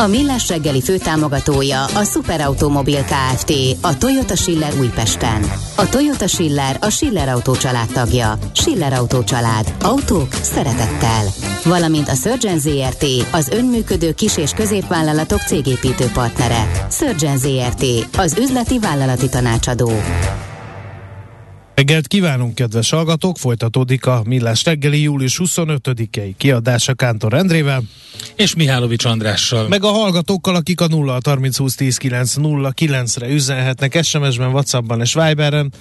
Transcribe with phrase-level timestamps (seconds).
[0.00, 5.50] A Millás reggeli főtámogatója a Superautomobil KFT, a Toyota Schiller Újpesten.
[5.76, 8.38] A Toyota Schiller a Schiller Autó család tagja.
[8.52, 9.74] Schiller Autó család.
[9.82, 11.24] Autók szeretettel.
[11.64, 16.86] Valamint a Surgeon ZRT, az önműködő kis- és középvállalatok cégépítő partnere.
[16.90, 17.84] Surgeon ZRT,
[18.16, 19.90] az üzleti vállalati tanácsadó.
[21.78, 23.36] Reggelt kívánunk, kedves hallgatók!
[23.36, 27.82] Folytatódik a Millás reggeli július 25-i kiadása Kántor Endrével.
[28.36, 29.68] És Mihálovics Andrással.
[29.68, 35.00] Meg a hallgatókkal, akik a 0 30 20 10 9 0 9-re üzenhetnek SMS-ben, Whatsappban
[35.00, 35.72] és Viberen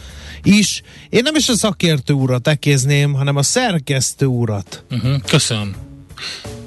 [0.44, 0.82] is.
[1.10, 4.84] Én nem is a szakértő urat ekézném, hanem a szerkesztő urat.
[4.92, 5.75] Uh-huh, köszönöm.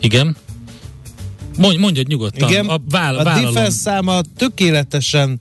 [0.00, 0.36] Igen?
[1.56, 2.48] Mondj, mondjad nyugodtan.
[2.48, 5.40] Igen, a, váll, a defense száma tökéletesen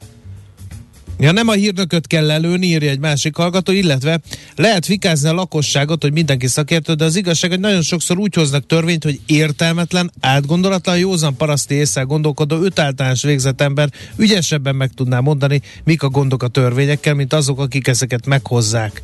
[1.21, 4.19] Ja, nem a hírnököt kell lelőni, írja egy másik hallgató, illetve
[4.55, 8.65] lehet fikázni a lakosságot, hogy mindenki szakértő, de az igazság, hogy nagyon sokszor úgy hoznak
[8.65, 15.19] törvényt, hogy értelmetlen, átgondolatlan, józan paraszti észre gondolkodó, öt általános végzett ember ügyesebben meg tudná
[15.19, 19.01] mondani, mik a gondok a törvényekkel, mint azok, akik ezeket meghozzák.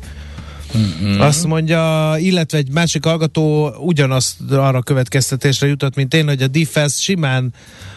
[0.74, 1.24] Uh-huh.
[1.24, 7.00] Azt mondja, illetve egy másik hallgató ugyanazt arra következtetésre jutott, mint én, hogy a defense
[7.00, 7.52] simán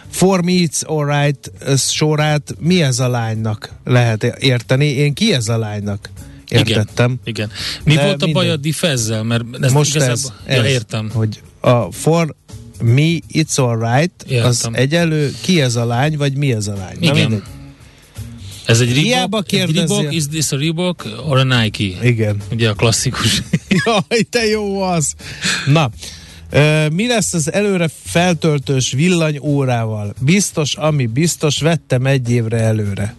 [0.10, 4.86] For me it's alright sorát mi ez a lánynak lehet érteni.
[4.86, 6.10] Én ki ez a lánynak
[6.50, 7.20] értettem.
[7.24, 7.48] Igen.
[7.48, 7.52] igen.
[7.84, 8.44] Mi De volt a minden...
[8.44, 9.24] baj a defezzel?
[9.24, 11.10] Mert ez Most ez, ez, ja, értem.
[11.14, 12.36] Hogy a for
[12.82, 14.48] me it's alright értem.
[14.48, 16.98] az egyelő ki ez a lány, vagy mi ez a lány.
[17.00, 17.32] Igen.
[17.32, 17.42] Na,
[18.66, 22.08] ez egy Reebok, egy Reebok, is this a Reebok or a Nike?
[22.08, 22.38] Igen.
[22.52, 23.42] Ugye a klasszikus.
[23.86, 25.14] Jaj, te jó az!
[25.66, 25.92] Na,
[26.92, 30.14] mi lesz az előre feltöltős villanyórával?
[30.20, 33.15] Biztos, ami biztos, vettem egy évre előre.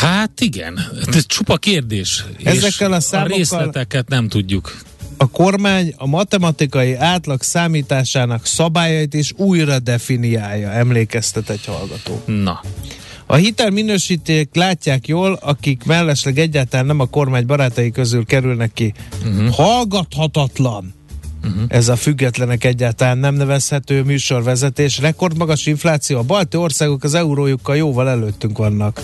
[0.00, 2.24] Hát igen, ez csupa kérdés.
[2.44, 3.34] Ezekkel a számokkal...
[3.34, 4.76] A részleteket nem tudjuk.
[5.16, 12.22] A kormány a matematikai átlag számításának szabályait is újra definiálja, emlékeztet egy hallgató.
[12.26, 12.60] Na.
[13.26, 18.94] A hitelminősíték látják jól, akik mellesleg egyáltalán nem a kormány barátai közül kerülnek ki.
[19.24, 19.48] Uh-huh.
[19.54, 20.94] Hallgathatatlan
[21.44, 21.62] Uh-huh.
[21.68, 24.98] Ez a függetlenek egyáltalán nem nevezhető műsorvezetés.
[24.98, 26.18] Rekordmagas infláció.
[26.18, 29.00] A balti országok az eurójukkal jóval előttünk vannak.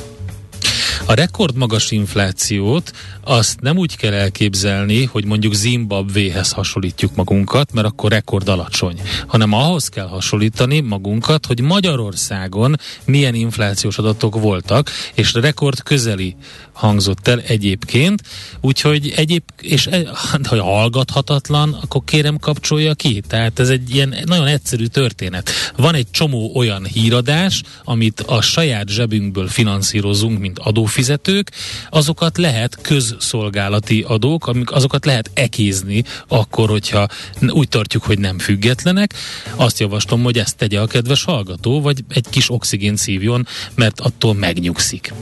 [1.06, 2.92] A rekordmagas inflációt
[3.24, 9.52] azt nem úgy kell elképzelni, hogy mondjuk Zimbabvéhez hasonlítjuk magunkat, mert akkor rekord alacsony, hanem
[9.52, 16.36] ahhoz kell hasonlítani magunkat, hogy Magyarországon milyen inflációs adatok voltak, és rekord közeli
[16.72, 18.22] hangzott el egyébként,
[18.60, 20.02] úgyhogy egyéb, és e,
[20.48, 23.22] ha hallgathatatlan, akkor kérem kapcsolja ki.
[23.28, 25.50] Tehát ez egy ilyen nagyon egyszerű történet.
[25.76, 30.58] Van egy csomó olyan híradás, amit a saját zsebünkből finanszírozunk, mint
[30.92, 31.50] adófizetők,
[31.90, 37.08] azokat lehet közszolgálati adók, amik azokat lehet ekézni akkor, hogyha
[37.48, 39.14] úgy tartjuk, hogy nem függetlenek.
[39.56, 44.34] Azt javaslom, hogy ezt tegye a kedves hallgató, vagy egy kis oxigén szívjon, mert attól
[44.34, 45.12] megnyugszik.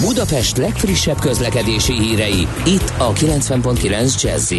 [0.00, 4.54] Budapest legfrissebb közlekedési hírei, itt a 90.9 jazz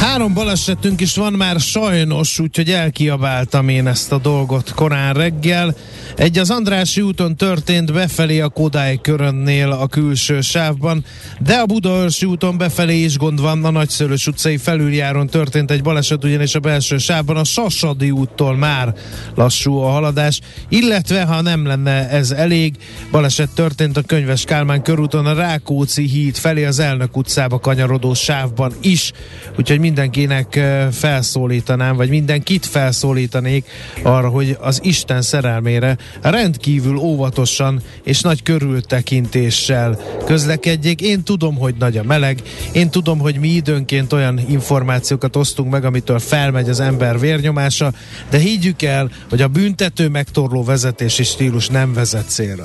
[0.00, 5.74] Három balesetünk is van már sajnos, úgyhogy elkiabáltam én ezt a dolgot korán reggel.
[6.16, 11.04] Egy az Andrási úton történt befelé a Kodály körönnél a külső sávban,
[11.38, 16.24] de a Budaörsi úton befelé is gond van, a Nagyszörös utcai felüljáron történt egy baleset,
[16.24, 18.94] ugyanis a belső sávban a Sasadi úttól már
[19.34, 22.74] lassú a haladás, illetve ha nem lenne ez elég,
[23.10, 28.72] baleset történt a Könyves Kálmán körúton a Rákóczi híd felé az Elnök utcába kanyarodó sávban
[28.80, 29.12] is,
[29.58, 30.60] úgyhogy mindenkinek
[30.92, 33.66] felszólítanám, vagy mindenkit felszólítanék
[34.02, 41.00] arra, hogy az Isten szerelmére rendkívül óvatosan és nagy körültekintéssel közlekedjék.
[41.00, 42.42] Én tudom, hogy nagy a meleg,
[42.72, 47.92] én tudom, hogy mi időnként olyan információkat osztunk meg, amitől felmegy az ember vérnyomása,
[48.30, 52.64] de higgyük el, hogy a büntető megtorló vezetési stílus nem vezet célra.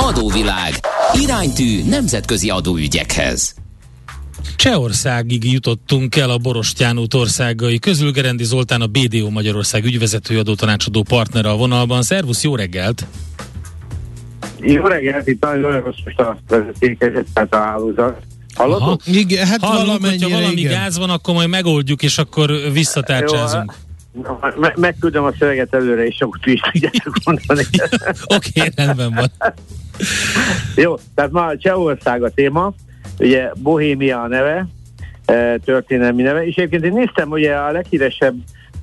[0.00, 0.72] Adóvilág.
[1.12, 3.54] Iránytű nemzetközi adóügyekhez.
[4.56, 8.10] Csehországig jutottunk el a Borostyán út országai közül.
[8.10, 12.02] Gerendi Zoltán a BDO Magyarország ügyvezető adótanácsadó partnere a vonalban.
[12.02, 13.06] Szervusz, jó reggelt!
[14.60, 18.22] Jó reggelt, itt nagyon most a vezetékezet, tehát a hálózat.
[18.54, 19.06] Hallottuk?
[19.06, 20.72] Igen, hát Hallunk, valamennyire, hogyha valami igen.
[20.72, 23.74] gáz van, akkor majd megoldjuk, és akkor visszatárcsázunk.
[24.56, 27.62] Me- megküldöm a szöveget előre, és akkor ti is tudjátok mondani.
[28.24, 29.32] Oké, okay, rendben van.
[30.76, 32.72] Jó, tehát ma Csehország a téma,
[33.18, 34.66] ugye Bohémia a neve,
[35.24, 38.34] eh, történelmi neve, és egyébként én néztem, ugye a leghíresebb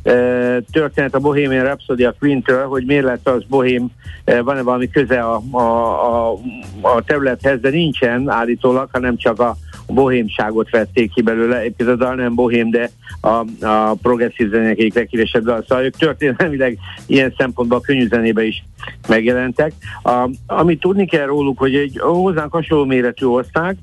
[0.03, 3.87] eh, történet a Bohemian Rhapsody a Queen-től, hogy miért lett az Bohém,
[4.23, 6.39] eh, van-e valami köze a, a, a,
[6.81, 9.55] a területhez, de nincsen állítólag, hanem csak a
[9.87, 12.89] bohémságot vették ki belőle, egyébként a dal nem bohém, de
[13.21, 18.43] a, a progresszív zenének egyik leghíresebb dal, szóval ők történelmileg ilyen szempontból a könnyű zenébe
[18.43, 18.63] is
[19.07, 19.73] megjelentek.
[20.03, 23.77] A, amit tudni kell róluk, hogy egy hozzánk hasonló méretű ország,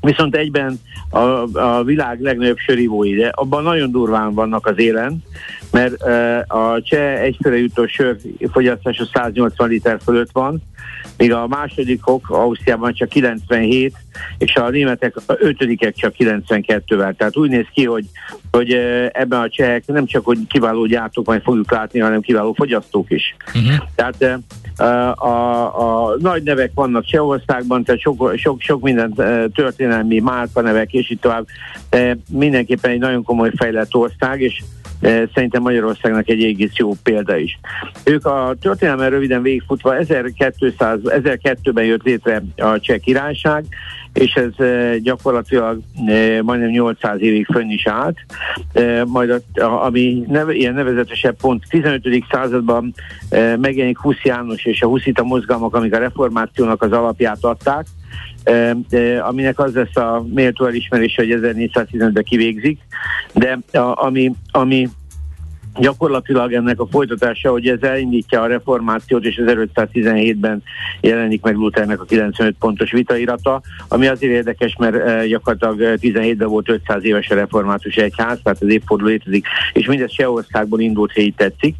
[0.00, 0.80] viszont egyben
[1.10, 1.18] a,
[1.58, 5.22] a világ legnagyobb sörívói, de abban nagyon durván vannak az élen,
[5.70, 8.16] mert uh, a cseh egyfőre jutó sör
[8.50, 10.62] fogyasztása 180 liter fölött van,
[11.22, 13.94] míg a másodikok Ausztriában csak 97,
[14.38, 17.16] és a németek a ötödikek csak 92-vel.
[17.16, 18.04] Tehát úgy néz ki, hogy,
[18.50, 18.72] hogy
[19.12, 23.36] ebben a csehek nem csak hogy kiváló gyártók, majd fogjuk látni, hanem kiváló fogyasztók is.
[23.54, 23.88] Uh-huh.
[23.94, 24.42] Tehát
[24.78, 29.14] uh, a, a nagy nevek vannak Csehországban, tehát sok, sok, sok minden
[29.54, 31.46] történelmi márka nevek, és így tovább.
[32.30, 34.62] Mindenképpen egy nagyon komoly fejlett ország, és
[35.34, 37.58] szerintem Magyarországnak egy egész jó példa is.
[38.04, 43.64] Ők a történelmen röviden végigfutva 1200, 1002-ben jött létre a Cseh királyság,
[44.12, 48.16] és ez uh, gyakorlatilag uh, majdnem 800 évig fönn is állt.
[49.06, 52.02] Majd a, ami neve, ilyen nevezetesebb pont 15.
[52.30, 52.94] században
[53.60, 57.86] megjelenik Husz János és a huszita mozgalmak, amik a reformációnak az alapját adták,
[59.20, 62.80] aminek az lesz a méltó elismerés, hogy 1415-ben kivégzik,
[63.32, 64.88] de a, ami, ami
[65.80, 70.62] gyakorlatilag ennek a folytatása, hogy ez elindítja a reformációt, és 1517-ben
[71.00, 76.68] jelenik meg Luthernek a 95 pontos vitairata, ami azért érdekes, mert eh, gyakorlatilag 17-ben volt
[76.68, 81.76] 500 éves a református egyház, tehát az évforduló létezik, és mindez Csehországból indult, ha tetszik.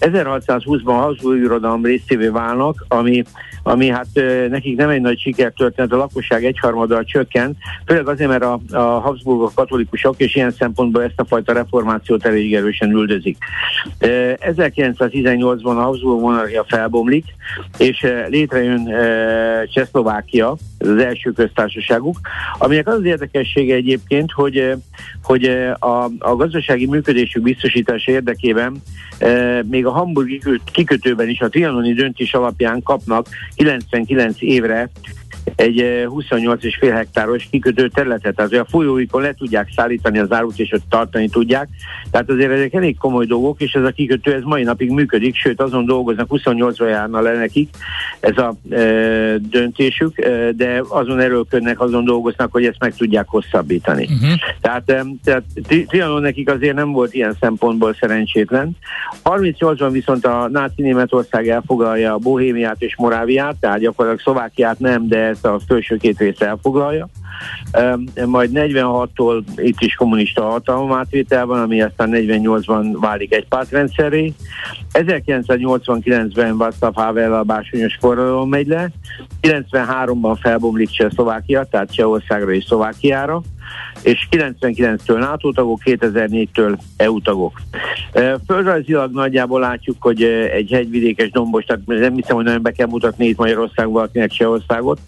[0.00, 3.22] 1620-ban Habsburg irodalom részévé válnak, ami,
[3.62, 7.56] ami hát eh, nekik nem egy nagy sikertörténet, a lakosság egyharmaddal csökken,
[7.86, 12.54] főleg azért, mert a, a Habsburgok katolikusok, és ilyen szempontból ezt a fajta reformációt elég
[12.54, 13.33] erősen üldözik.
[14.00, 17.24] 1918-ban a Habsburg monarchia felbomlik,
[17.78, 18.92] és létrejön
[19.72, 22.20] Csehszlovákia, ez az első köztársaságuk,
[22.58, 24.72] aminek az az érdekessége egyébként, hogy,
[25.22, 25.44] hogy
[25.78, 28.82] a, a gazdasági működésük biztosítása érdekében
[29.62, 30.40] még a hamburgi
[30.72, 34.90] kikötőben is a trianoni döntés alapján kapnak 99 évre
[35.54, 40.88] egy 28,5 hektáros kikötő területet, tehát a folyóikon le tudják szállítani az árut, és ott
[40.88, 41.68] tartani tudják.
[42.10, 45.60] Tehát azért ezek elég komoly dolgok, és ez a kikötő ez mai napig működik, sőt
[45.60, 47.68] azon dolgoznak, 28-ra járna le nekik
[48.20, 48.78] ez a e,
[49.38, 54.04] döntésük, e, de azon erőlködnek, azon dolgoznak, hogy ezt meg tudják hosszabbítani.
[54.04, 54.38] Uh-huh.
[54.60, 55.42] Tehát, e, tehát
[55.86, 58.76] Trianon nekik azért nem volt ilyen szempontból szerencsétlen.
[59.24, 65.23] 38-ban viszont a náci Németország elfoglalja a Bohémiát és Moráviát, tehát gyakorlatilag Szlovákiát nem, de
[65.24, 67.08] ezt a felső két részt elfoglalja.
[68.26, 74.32] Majd 46-tól itt is kommunista hatalom átvétel van, ami aztán 48-ban válik egy pártrendszerré.
[74.92, 78.88] 1989-ben Václav Havel a básonyos forradalom megy le,
[79.42, 83.42] 93-ban felbomlik Csehszlovákia, tehát Csehországra és Szlovákiára,
[84.02, 87.60] és 99-től NATO tagok, 2004-től EU tagok.
[88.46, 93.26] Földrajzilag nagyjából látjuk, hogy egy hegyvidékes dombos, tehát nem hiszem, hogy nagyon be kell mutatni
[93.26, 95.00] itt Magyarországon valakinek Csehországot,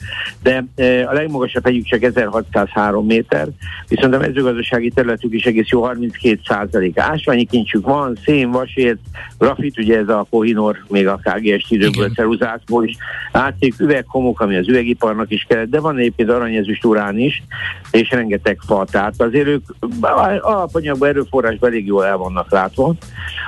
[0.43, 0.65] de
[1.07, 3.49] a legmagasabb hegyük csak 1603 méter,
[3.89, 6.99] viszont a mezőgazdasági területük is egész jó 32 százalék.
[6.99, 8.99] Ásványi kincsük van, szén, vasért,
[9.39, 12.97] grafit, ugye ez a Kohinor, még a KGS időből, ceruzákból is,
[13.33, 17.43] látszik üveghomok, ami az üvegiparnak is kellett, de van egyébként aranyezüst urán is,
[17.91, 19.65] és rengeteg fa, tehát azért ők
[20.41, 22.95] alapanyagban erőforrásban elég jól el vannak látva.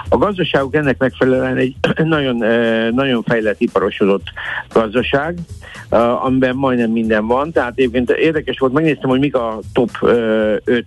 [0.08, 2.36] A gazdaságuk ennek megfelelően egy nagyon,
[2.94, 4.26] nagyon fejlett, iparosodott
[4.72, 5.38] gazdaság,
[6.24, 10.84] amiben majdnem minden van, tehát egyébként érdekes volt, megnéztem, hogy mik a top 5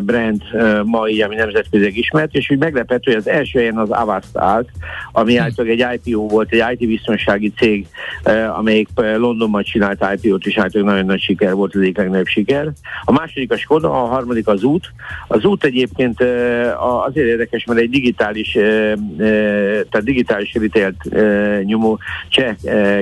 [0.00, 0.42] brand
[0.84, 4.68] ma így, ami nemzetközileg ismert, és úgy meglepett, hogy az első helyen az Avast állt,
[5.12, 5.42] ami hm.
[5.42, 7.86] általában egy IPO volt, egy IT biztonsági cég,
[8.56, 12.72] amelyik Londonban csinált IPO-t, és általában nagyon nagy siker volt, az egyik legnagyobb siker.
[13.04, 14.92] A második a Skoda, a harmadik az út.
[15.28, 16.20] Az út egyébként
[17.06, 18.52] azért érdekes, mert egy digitális,
[19.88, 20.96] tehát digitális ritelt
[21.64, 21.98] nyomó
[22.28, 22.54] cseh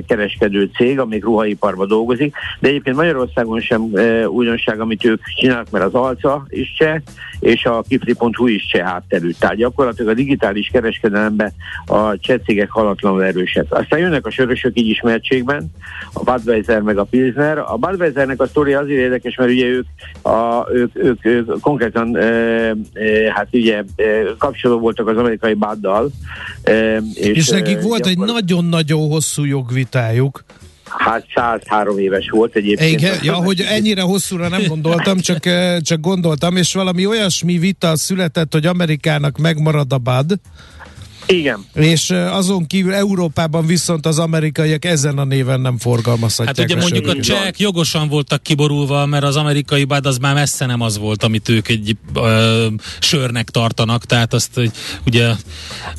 [0.06, 3.82] kereskedő cég, amik ruhaiparban dolgozik, de egyébként Magyarországon sem
[4.26, 7.00] újdonság, amit ők csinálnak, mert az Alca is cseh,
[7.40, 9.30] és a kifli.hu is cseh hátterű.
[9.38, 11.52] Tehát gyakorlatilag a digitális kereskedelemben
[11.86, 13.66] a cseh cégek halatlanul erősek.
[13.68, 15.70] Aztán jönnek a sörösök így ismertségben,
[16.12, 17.58] a Budweiser meg a Pilsner.
[17.58, 19.86] A Budweisernek a sztori azért érdekes, mert ugye ők,
[20.22, 22.74] a, ők, ők, ők konkrétan e, e,
[23.34, 24.02] hát ugye e,
[24.38, 26.10] kapcsoló voltak az amerikai Baddal.
[26.62, 30.44] E, és, és nekik volt egy nagyon-nagyon hosszú jogvitájuk.
[30.98, 32.90] Hát 103 éves volt egyébként.
[32.90, 35.38] Igen, ja, hogy ennyire hosszúra nem gondoltam, csak,
[35.80, 40.32] csak gondoltam, és valami olyasmi vita született, hogy Amerikának megmarad a BAD,
[41.26, 41.64] igen.
[41.74, 46.56] És azon kívül Európában viszont az amerikaiak ezen a néven nem forgalmazhatják.
[46.56, 50.34] Hát ugye a mondjuk a csehek jogosan voltak kiborulva, mert az amerikai bád az már
[50.34, 52.66] messze nem az volt, amit ők egy ö,
[52.98, 54.60] sörnek tartanak, tehát azt
[55.06, 55.30] ugye,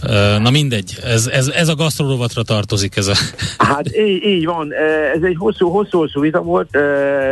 [0.04, 3.14] ö, na mindegy, ez, ez, ez a gasztrorovatra tartozik ez a...
[3.58, 4.74] Hát így, így van,
[5.16, 6.78] ez egy hosszú-hosszú vita volt,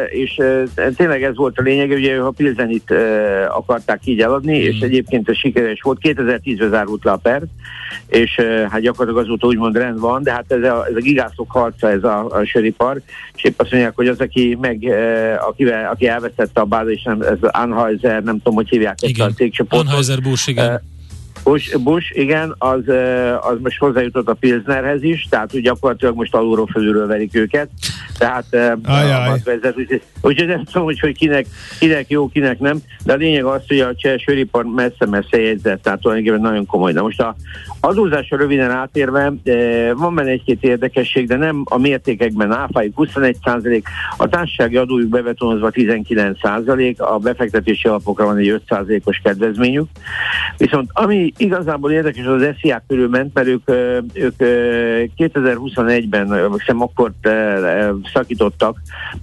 [0.10, 0.42] és
[0.96, 2.94] tényleg ez volt a lényeg, ugye a Pilzenit
[3.50, 4.70] akarták így eladni, hmm.
[4.70, 7.44] és egyébként a sikeres volt, 2010-ben zárult le a per,
[8.08, 11.90] és hát gyakorlatilag azóta úgymond rend van, de hát ez a, ez a gigászok harca,
[11.90, 13.02] ez a, a söripar,
[13.36, 14.94] és épp azt mondják, hogy az, aki meg,
[15.48, 19.28] akivel, aki elvesztette a bázis, és nem, ez Anheuser, nem tudom, hogy hívják igen.
[19.28, 19.88] ezt a cégcsoportot.
[19.88, 20.82] Anheuser Busch, igen.
[21.44, 22.82] Bush, Bush, igen, az,
[23.42, 27.70] az most hozzájutott a Pilsnerhez is, tehát úgy gyakorlatilag most alulról fölülről verik őket.
[28.18, 31.46] Tehát az vezet, úgyhogy, úgyhogy nem tudom, hogy, hogy kinek,
[31.80, 36.02] kinek jó, kinek nem, de a lényeg az, hogy a cseh söripar messze-messze jegyzett, tehát
[36.02, 36.92] tulajdonképpen nagyon komoly.
[36.92, 37.36] Na most a
[37.80, 39.34] adózásra röviden átérve,
[39.96, 43.82] van benne egy-két érdekesség, de nem a mértékekben áfájuk 21%
[44.18, 49.88] a társasági adójuk bevetonozva 19% a befektetési alapokra van egy 5 os kedvezményük.
[50.58, 53.70] Viszont ami igazából érdekes, az SZIA körül ment, mert ők,
[54.14, 54.36] ők
[55.18, 57.12] 2021-ben, hiszem akkor
[58.14, 58.78] szakítottak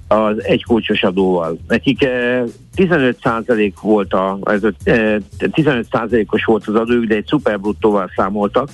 [0.09, 1.59] az egykulcsos adóval.
[1.69, 2.09] Nekik
[2.77, 8.69] 15% volt a, ez a 15%-os volt az adójuk, de egy szuperbruttóval számoltak,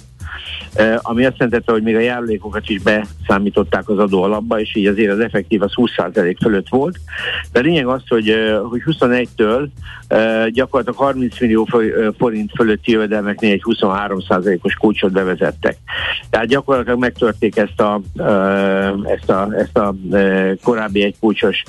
[0.96, 5.12] ami azt jelentette, hogy még a járulékokat is beszámították az adó alapba, és így azért
[5.12, 6.96] az effektív az 20% fölött volt.
[7.52, 8.34] De a lényeg az, hogy,
[8.68, 9.68] hogy 21-től
[10.48, 11.68] gyakorlatilag 30 millió
[12.18, 15.76] forint fölötti jövedelmeknél egy 23%-os kulcsot bevezettek.
[16.30, 18.00] Tehát gyakorlatilag megtörték ezt a,
[19.04, 19.94] ezt a, ezt a
[20.62, 21.62] korábbi egy kulcsos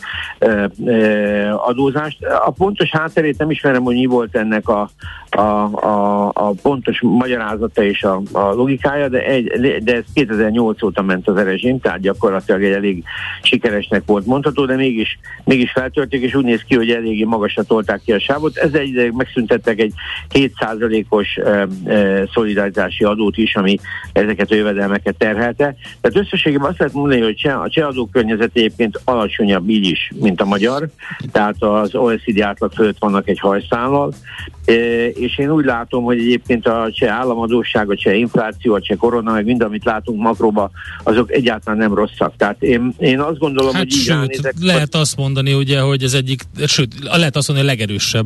[1.57, 2.25] adózást.
[2.45, 4.89] A pontos hátterét nem ismerem, hogy mi volt ennek a,
[5.29, 11.01] a, a, a pontos magyarázata és a, a logikája, de, egy, de ez 2008 óta
[11.01, 13.03] ment az rezsim, tehát gyakorlatilag egy elég
[13.41, 18.01] sikeresnek volt mondható, de mégis, mégis feltörték, és úgy néz ki, hogy eléggé magasra tolták
[18.05, 18.57] ki a sávot.
[18.57, 19.93] Ezzel egy megszüntettek egy
[20.33, 23.77] 7%-os e, e, szolidaritási adót is, ami
[24.13, 25.75] ezeket a jövedelmeket terhelte.
[26.01, 30.45] Tehát összességében azt lehet mondani, hogy a cseh adókörnyezet egyébként alacsonyabb így is, mint a
[30.45, 30.87] magyar,
[31.31, 34.13] tehát az OECD átlag fölött vannak egy hajszállal,
[35.13, 39.31] és én úgy látom, hogy egyébként a cseh államadóság, a cseh infláció, a cseh korona,
[39.31, 40.71] meg mind, amit látunk makróba,
[41.03, 42.33] azok egyáltalán nem rosszak.
[42.37, 46.03] Tehát én, én azt gondolom, hát hogy így sőt, nézek, lehet azt mondani, ugye, hogy
[46.03, 48.25] ez egyik, sőt, lehet azt mondani, a legerősebb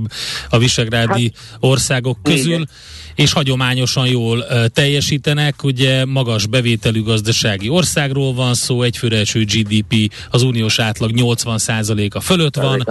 [0.49, 2.53] a visegrádi hát, országok közül.
[2.53, 2.69] Igen
[3.15, 5.63] és hagyományosan jól teljesítenek.
[5.63, 12.55] Ugye magas bevételű gazdasági országról van szó, egyfőre eső GDP az uniós átlag 80%-a fölött
[12.55, 12.87] van,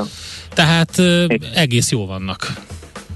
[0.54, 2.52] tehát uh, egész jó vannak.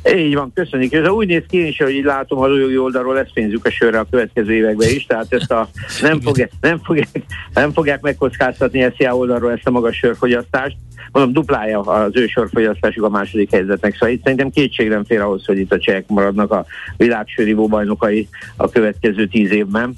[0.04, 0.92] Így van, köszönjük.
[0.92, 3.98] Ez úgy néz ki is, hogy így látom a jogi oldalról lesz pénzük a sörre
[3.98, 5.68] a következő években is, tehát ezt a,
[6.02, 7.08] nem, fogják, nem, fogják,
[7.54, 10.76] nem fogják megkockáztatni ezt a oldalról ezt a magas sörfogyasztást.
[11.12, 15.44] Mondom, duplája az ő sörfogyasztásuk a második helyzetnek, szóval itt szerintem kétség nem fér ahhoz,
[15.44, 19.94] hogy itt a csehek maradnak a világsörívó bajnokai a következő tíz évben.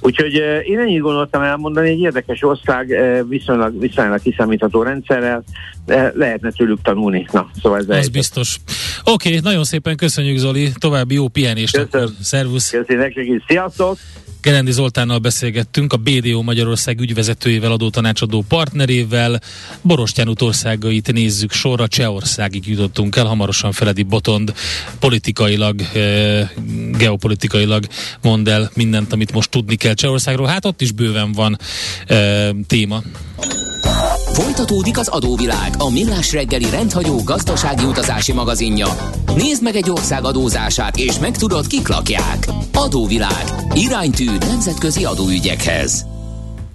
[0.00, 2.94] Úgyhogy én ennyit gondoltam elmondani, egy érdekes ország
[3.28, 5.44] viszonylag, viszonylag kiszámítható rendszerrel,
[6.14, 7.26] lehetne tőlük tanulni.
[7.32, 8.56] Na, szóval ez Az biztos.
[9.04, 11.76] Oké, okay, nagyon szépen köszönjük Zoli, további jó pihenést.
[11.76, 12.16] Köszönöm.
[12.20, 12.70] Szervusz.
[12.70, 13.98] Köszönjük Sziasztok.
[14.46, 19.40] Gerendi Zoltánnal beszélgettünk, a BDO Magyarország ügyvezetőjével, adótanácsadó partnerével.
[19.82, 24.54] Borostyán országait nézzük sorra, Csehországig jutottunk el, hamarosan Feledi Botond
[24.98, 26.52] politikailag, e,
[26.98, 27.86] geopolitikailag
[28.22, 30.46] mond el mindent, amit most tudni kell Csehországról.
[30.46, 31.58] Hát ott is bőven van
[32.06, 33.02] e, téma.
[34.32, 38.86] Folytatódik az adóvilág, a millás reggeli rendhagyó gazdasági utazási magazinja.
[39.34, 42.46] Nézd meg egy ország adózását, és megtudod, kik lakják.
[42.72, 43.44] Adóvilág.
[43.74, 46.06] Iránytű nemzetközi adóügyekhez.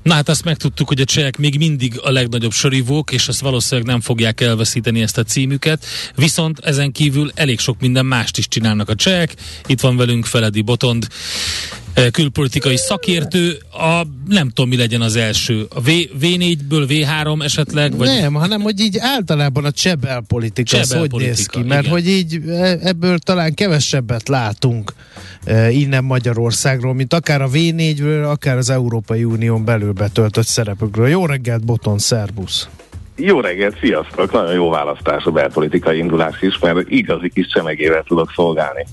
[0.03, 3.89] Na hát azt megtudtuk, hogy a csehek még mindig a legnagyobb sörivók, és ezt valószínűleg
[3.89, 8.89] nem fogják elveszíteni ezt a címüket, viszont ezen kívül elég sok minden mást is csinálnak
[8.89, 9.36] a csehek.
[9.65, 11.08] Itt van velünk Feledi Botond,
[12.12, 15.89] külpolitikai szakértő, a, nem tudom mi legyen az első, a v,
[16.21, 17.98] V4-ből V3 esetleg?
[17.98, 18.07] Vagy...
[18.07, 21.93] Nem, hanem hogy így általában a csebel politika, az hogy néz ki, mert igen.
[21.93, 24.93] hogy így e, ebből talán kevesebbet látunk
[25.43, 31.07] e, innen Magyarországról, mint akár a V4-ből, akár az Európai Unión belül betöltött szerepükről.
[31.07, 32.67] Jó reggelt, Boton, szervusz!
[33.24, 34.32] Jó reggelt, sziasztok!
[34.32, 38.86] Nagyon jó választás a belpolitikai indulás is, mert igazi kis csemegével tudok szolgálni.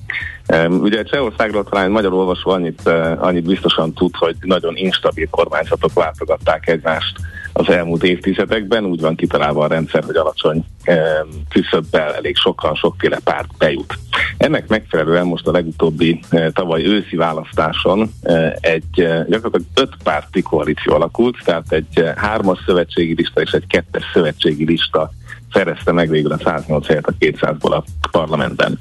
[0.69, 6.69] Ugye Csehországról talán magyar olvasó annyit, eh, annyit biztosan tud, hogy nagyon instabil kormányzatok váltogatták
[6.69, 7.17] egymást
[7.59, 8.85] az elmúlt évtizedekben.
[8.85, 10.65] Úgy van kitalálva a rendszer, hogy alacsony
[11.49, 13.99] küszöbbel elég sokan, sokféle párt bejut.
[14.37, 18.91] Ennek megfelelően most a legutóbbi eh, tavaly őszi választáson eh, egy
[19.29, 25.11] gyakorlatilag öt párti koalíció alakult, tehát egy hármas szövetségi lista és egy kettes szövetségi lista
[25.53, 28.79] szerezte meg végül a 108 helyet a 200-ból a parlamentben.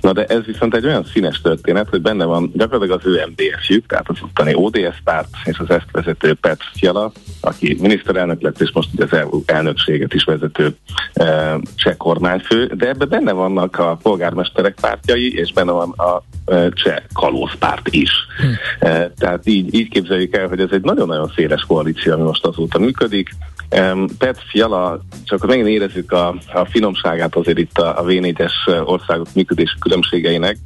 [0.00, 3.86] Na de ez viszont egy olyan színes történet, hogy benne van gyakorlatilag az ő MDF-jük,
[3.86, 8.70] tehát az utáni ODS párt és az ezt vezető Petr Fiala, aki miniszterelnök lett, és
[8.72, 10.76] most ugye az elnökséget is vezető
[11.12, 16.22] e, cseh kormányfő, de ebben benne vannak a polgármesterek pártjai, és benne van a
[16.52, 18.10] e, cseh kalózpárt is.
[18.38, 18.86] Hm.
[18.86, 22.78] E, tehát így, így képzeljük el, hogy ez egy nagyon-nagyon széles koalíció, ami most azóta
[22.78, 23.30] működik.
[24.18, 28.52] Pet Fiala, csak megint érezzük a, a finomságát azért itt a, a V4-es
[28.84, 30.56] országok működési különbségeinek.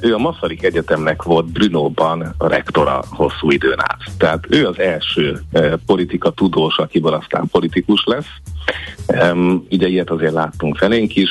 [0.00, 4.00] Ő a Masaryk Egyetemnek volt Brunóban a rektora hosszú időn át.
[4.18, 5.40] Tehát ő az első
[5.86, 8.30] politika tudós, akiből aztán politikus lesz.
[9.70, 11.30] Ugye ilyet azért láttunk felénk is,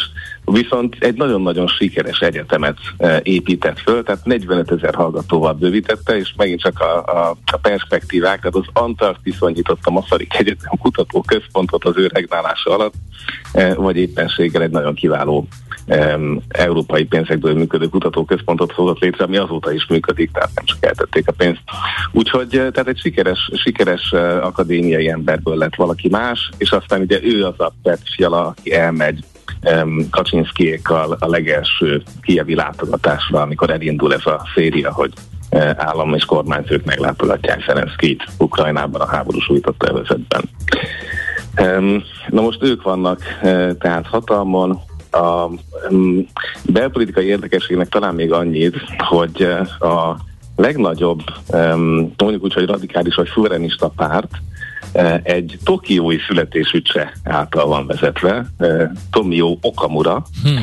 [0.52, 6.62] viszont egy nagyon-nagyon sikeres egyetemet uh, épített föl, tehát 45 ezer hallgatóval bővítette, és megint
[6.62, 12.08] csak a, a, a perspektívák, tehát az Antarktiszon nyitott a Masaryk Egyetem kutatóközpontot az ő
[12.14, 12.94] regnálása alatt,
[13.54, 15.48] uh, vagy éppenséggel egy nagyon kiváló
[15.88, 21.28] um, európai pénzekből működő kutatóközpontot hozott létre, ami azóta is működik, tehát nem csak eltették
[21.28, 21.62] a pénzt.
[22.12, 24.12] Úgyhogy tehát egy sikeres, sikeres
[24.42, 29.24] akadémiai emberből lett valaki más, és aztán ugye ő az a Pet Fiala, aki elmegy
[30.12, 35.14] Kaczynszkiékkal a legelső kievi látogatásra, amikor elindul ez a széria, hogy
[35.76, 40.50] állam és kormányfők meglátogatják Zelenszkit Ukrajnában a háború sújtotta övezetben.
[42.28, 43.22] Na most ők vannak
[43.80, 44.80] tehát hatalmon,
[45.12, 45.50] a
[46.66, 49.42] belpolitikai érdekességnek talán még annyit, hogy
[49.80, 50.16] a
[50.56, 51.22] legnagyobb,
[52.18, 54.32] mondjuk úgy, hogy radikális vagy szuverenista párt,
[55.24, 58.46] egy tokiói születésű cseh által van vezetve,
[59.12, 60.58] Tomio Okamura, hm.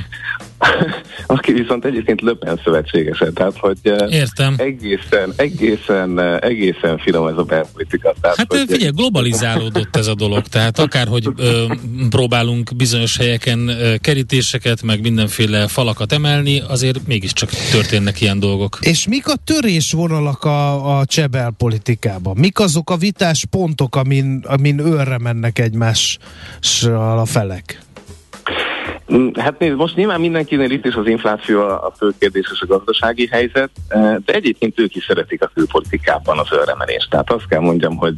[1.26, 4.54] aki viszont egyébként Löpen szövetségese, tehát hogy Értem.
[4.56, 8.14] egészen, egészen, egészen finom ez a belpolitika.
[8.20, 11.64] Tehát, hát hogy figyelj, globalizálódott ez a dolog, tehát akárhogy ö,
[12.10, 18.78] próbálunk bizonyos helyeken ö, kerítéseket, meg mindenféle falakat emelni, azért mégiscsak történnek ilyen dolgok.
[18.80, 22.36] És mik a törésvonalak a, a csebel politikában?
[22.36, 27.82] Mik azok a vitás pontok, amin, amin őrre mennek egymással a felek?
[29.12, 32.66] Mm, hát nézd, most nyilván mindenkinél itt is az infláció a, fő kérdés és a
[32.66, 37.10] gazdasági helyzet, eh, de egyébként ők is szeretik a külpolitikában az őremelést.
[37.10, 38.14] Tehát azt kell mondjam, hogy,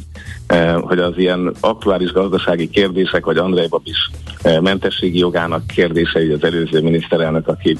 [0.81, 4.09] hogy az ilyen aktuális gazdasági kérdések, vagy Andrei Babis
[4.41, 7.77] eh, mentességi jogának kérdései, az előző miniszterelnök, aki,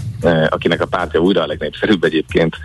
[0.49, 2.56] akinek a pártja újra a legnépszerűbb egyébként,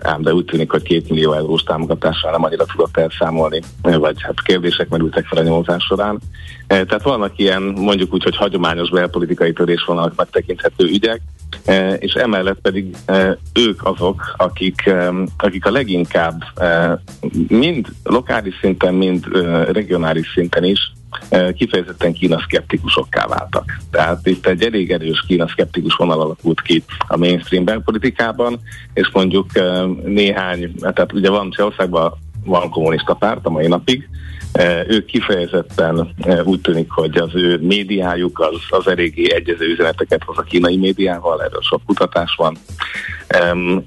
[0.00, 4.42] ám de úgy tűnik, hogy két millió eurós támogatással nem annyira tudott elszámolni, vagy hát
[4.42, 6.18] kérdések merültek fel a nyomozás során.
[6.66, 11.20] Tehát vannak ilyen, mondjuk úgy, hogy hagyományos belpolitikai politikai törésvonalak megtekinthető ügyek,
[11.98, 16.42] és emellett pedig e, ők azok, akik, e, akik a leginkább
[17.48, 19.26] mind lokális szinten, mind
[19.72, 20.92] regionális szinten is
[21.54, 23.80] kifejezetten Kína szkeptikusokká váltak.
[23.90, 28.60] Tehát itt egy elég erős Kína szkeptikus vonal alakult ki a mainstream belpolitikában,
[28.94, 29.46] és mondjuk
[30.04, 32.12] néhány, tehát ugye van Csehországban
[32.44, 34.08] van kommunista párt a mai napig,
[34.88, 40.38] ők kifejezetten e, úgy tűnik, hogy az ő médiájuk az, az eléggé egyező üzeneteket hoz
[40.38, 42.56] a kínai médiával, erről sok kutatás van.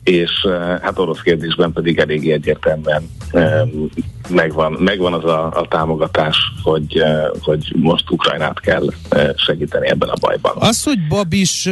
[0.03, 3.09] és uh, hát orosz kérdésben pedig elég egyértelműen
[4.29, 7.03] megvan, megvan az a, a támogatás, hogy,
[7.39, 8.85] hogy most Ukrajnát kell
[9.35, 10.51] segíteni ebben a bajban.
[10.55, 11.69] Az, hogy Babis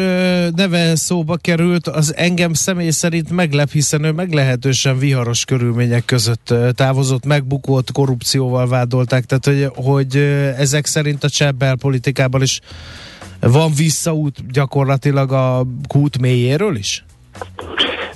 [0.56, 7.26] neve szóba került, az engem személy szerint meglep, hiszen ő meglehetősen viharos körülmények között távozott,
[7.26, 10.16] megbukott, korrupcióval vádolták, tehát hogy, hogy
[10.58, 12.60] ezek szerint a cseh belpolitikában is
[13.40, 17.06] van visszaút gyakorlatilag a kút mélyéről is?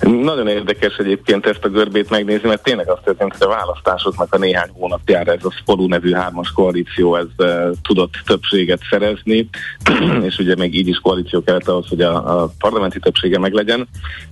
[0.00, 4.38] Nagyon érdekes egyébként ezt a görbét megnézni, mert tényleg azt történt, hogy a választásoknak a
[4.38, 9.48] néhány hónapjára ez a Spolu nevű hármas koalíció ez uh, tudott többséget szerezni,
[10.28, 13.88] és ugye még így is koalíció kellett ahhoz, hogy a, a parlamenti többsége meglegyen.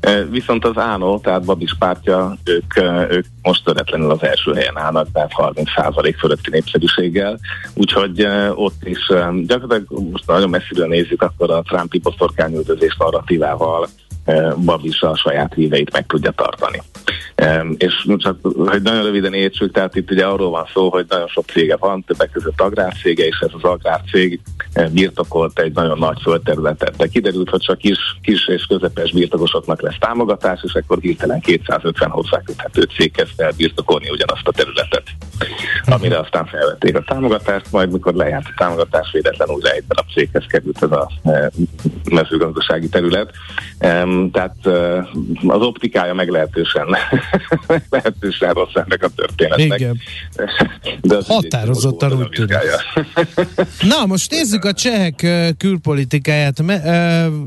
[0.07, 4.79] Uh, viszont az ANO, tehát Babis pártja, ők, uh, ők most töretlenül az első helyen
[4.79, 7.39] állnak, tehát 30% fölötti népszerűséggel,
[7.75, 13.89] úgyhogy uh, ott is uh, gyakorlatilag most nagyon messziről nézzük, akkor a Trumpi boszorkányüldözés narratívával
[14.57, 16.83] Babis a saját híveit meg tudja tartani.
[17.77, 21.45] És csak, hogy nagyon röviden értsük, tehát itt ugye arról van szó, hogy nagyon sok
[21.45, 24.41] cége van, többek között agrárcége, és ez az agrárcég
[24.91, 26.97] birtokolt egy nagyon nagy földterületet.
[26.97, 32.11] De kiderült, hogy csak kis, kis és közepes birtokosoknak lesz támogatás, és akkor hirtelen 250
[32.11, 35.03] hozzáköthető cég kezdte el birtokolni ugyanazt a területet.
[35.85, 40.83] Amire aztán felvették a támogatást, majd mikor lejárt a támogatás, véletlenül egyben a céghez került
[40.83, 41.11] ez a
[42.11, 43.31] mezőgazdasági terület
[44.33, 44.57] tehát
[45.47, 46.97] az optikája meglehetősen,
[47.67, 49.81] meglehetősen rossz ennek a történetnek.
[49.81, 50.01] Igen.
[51.01, 52.57] De Határozottan úgy tűnik.
[53.97, 55.27] Na, most nézzük a csehek
[55.59, 56.65] külpolitikáját,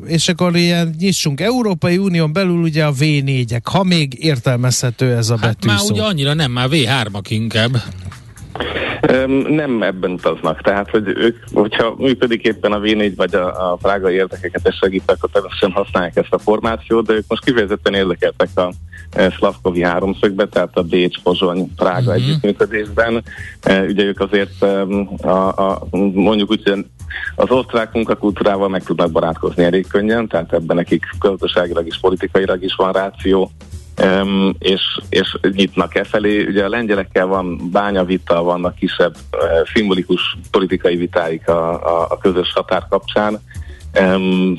[0.05, 1.41] és akkor ilyen nyissunk.
[1.41, 6.03] Európai Unión belül ugye a V4-ek, ha még értelmezhető ez a betű hát már ugye
[6.03, 7.71] annyira nem, már V3-ak inkább.
[9.47, 14.13] Nem ebben utaznak, tehát hogy ők, hogyha működik éppen a V4 vagy a, a prágai
[14.13, 18.71] érdekeket és segít, akkor természetesen használják ezt a formációt, de ők most kifejezetten érdekeltek a
[19.35, 22.13] Szlavkovi háromszögbe, tehát a Bécs, Pozsony, Prága uh-huh.
[22.13, 23.23] együttműködésben.
[23.61, 24.61] E, ugye ők azért
[25.21, 26.85] a, a, mondjuk úgy, hogy
[27.35, 32.75] az osztrák munkakultúrával meg tudnak barátkozni elég könnyen, tehát ebben nekik gazdaságilag és politikailag is
[32.75, 33.51] van ráció,
[34.03, 36.45] Um, és, és nyitnak e felé.
[36.47, 42.51] Ugye a lengyelekkel van bányavita, vannak kisebb uh, szimbolikus politikai vitáik a, a, a közös
[42.53, 43.39] határ kapcsán,
[44.01, 44.57] Um,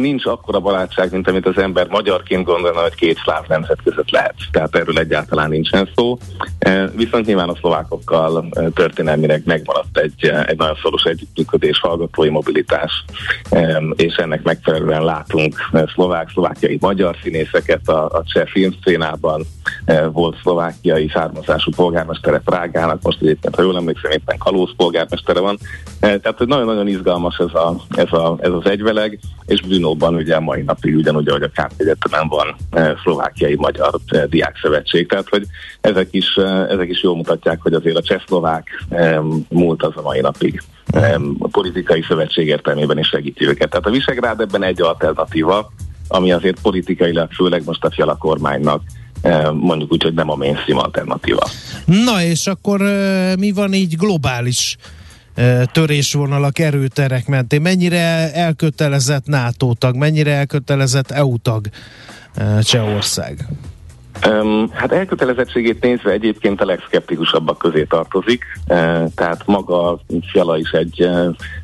[0.00, 4.34] nincs akkora barátság, mint amit az ember magyarként gondolna, hogy két szláv nemzet között lehet.
[4.50, 6.18] Tehát erről egyáltalán nincsen szó.
[6.66, 12.28] Uh, viszont nyilván a szlovákokkal uh, történelmileg megmaradt egy, uh, egy nagyon szoros együttműködés, hallgatói
[12.28, 13.04] mobilitás,
[13.50, 19.42] um, és ennek megfelelően látunk uh, szlovák, szlovákiai magyar színészeket a, a cseh filmszcénában.
[19.86, 25.58] Uh, volt szlovákiai származású polgármestere Prágának, most egyébként, ha jól emlékszem, éppen kalóz polgármestere van.
[26.02, 30.62] Uh, tehát, nagyon-nagyon izgalmas ez a, ez a, ez az egyveleg, és Brunóban ugye mai
[30.62, 35.46] napig ugyanúgy, ahogy a Kárt Egyetemen van e, szlovákiai magyar e, diákszövetség, tehát hogy
[35.80, 38.84] ezek is, e, ezek is jól mutatják, hogy azért a csehszlovák
[39.48, 40.62] múlt az a mai napig
[41.38, 43.70] a politikai szövetség értelmében is segíti őket.
[43.70, 45.72] Tehát a Visegrád ebben egy alternatíva,
[46.08, 48.82] ami azért politikailag, főleg most a fiala kormánynak
[49.52, 51.48] mondjuk úgy, hogy nem a mainstream alternatíva.
[51.84, 52.80] Na és akkor
[53.38, 54.76] mi van így globális
[55.72, 57.60] törésvonalak, erőterek mentén?
[57.60, 61.66] Mennyire elkötelezett NATO tag, mennyire elkötelezett EU tag
[62.62, 63.46] Csehország?
[64.28, 68.44] Um, hát elkötelezettségét nézve egyébként a legszkeptikusabbak közé tartozik,
[69.14, 71.00] tehát maga Fiala is egy,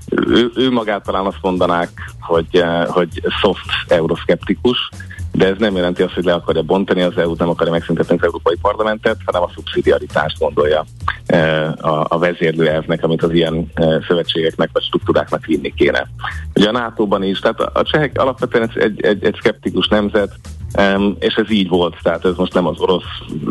[0.09, 1.89] ő, ő magát talán azt mondanák,
[2.21, 4.89] hogy, hogy soft euroszkeptikus,
[5.39, 8.23] de ez nem jelenti azt, hogy le akarja bontani az EU-t, nem akarja megszüntetni az
[8.23, 10.85] Európai Parlamentet, hanem a szubszidiaritást gondolja
[11.27, 16.09] e, a, a vezérlő elvnek, amit az ilyen e, szövetségeknek vagy struktúráknak vinni kéne.
[16.55, 20.31] Ugye a NATO-ban is, tehát a csehek alapvetően egy, egy, egy szkeptikus nemzet,
[21.19, 23.05] és ez így volt, tehát ez most nem az orosz,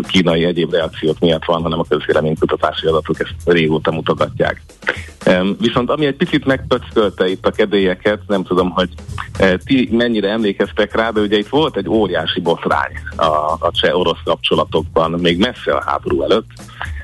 [0.08, 4.62] kínai egyéb reakciók miatt van, hanem a közvéleménykutatási adatok ezt régóta mutogatják.
[5.60, 8.90] Viszont ami egy picit megpöckölte itt a kedélyeket, nem tudom, hogy
[9.40, 13.26] uh, ti mennyire emlékeztek rá, de ugye itt volt egy óriási botrány a,
[13.60, 16.50] a cseh-orosz kapcsolatokban, még messze a háború előtt,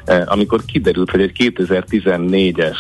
[0.08, 2.78] uh, amikor kiderült, hogy egy 2014-es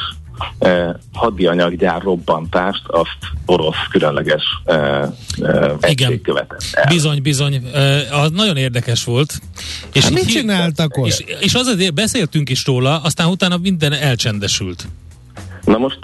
[0.59, 5.01] eh, hadianyaggyár robbantást, azt orosz különleges eh,
[5.41, 6.21] eh, Igen.
[6.21, 6.93] követett el.
[6.93, 7.69] Bizony, bizony.
[7.73, 9.39] Eh, az nagyon érdekes volt.
[9.93, 11.07] És hát mit csináltak ott?
[11.07, 14.87] És, és azért beszéltünk is róla, aztán utána minden elcsendesült.
[15.65, 15.99] Na most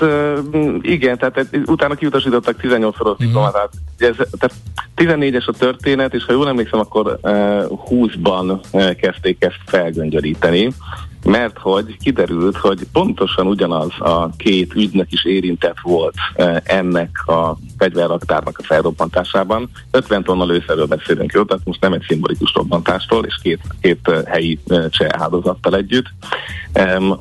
[0.81, 3.27] igen, tehát utána kiutasítottak 18 szoros uh-huh.
[3.27, 3.69] diplomatát.
[3.97, 4.55] Ez, tehát
[4.95, 8.59] 14-es a történet, és ha jól emlékszem, akkor 20-ban
[9.01, 10.73] kezdték ezt felgöngyöríteni.
[11.23, 16.15] Mert hogy kiderült, hogy pontosan ugyanaz a két ügynök is érintett volt
[16.63, 19.69] ennek a fegyverraktárnak a felrobbantásában.
[19.91, 21.43] 50 tonna lőszerről beszélünk, jó?
[21.43, 26.05] Tehát most nem egy szimbolikus robbantásról, és két, két helyi cseh áldozattal együtt,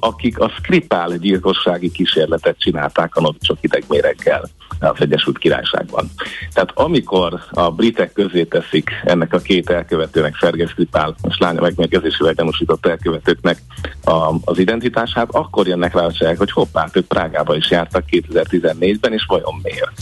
[0.01, 4.49] akik a Skripál gyilkossági kísérletet csinálták a novicsok idegméreggel
[4.81, 6.11] az Egyesült Királyságban.
[6.53, 12.33] Tehát amikor a britek közé teszik ennek a két elkövetőnek, Szergej Skripál és lánya megmérgezésével
[12.33, 13.59] gyanúsított elkövetőknek
[14.05, 19.13] a, az identitását, akkor jönnek rá a csehek, hogy hoppá, ők Prágába is jártak 2014-ben,
[19.13, 19.93] és vajon miért?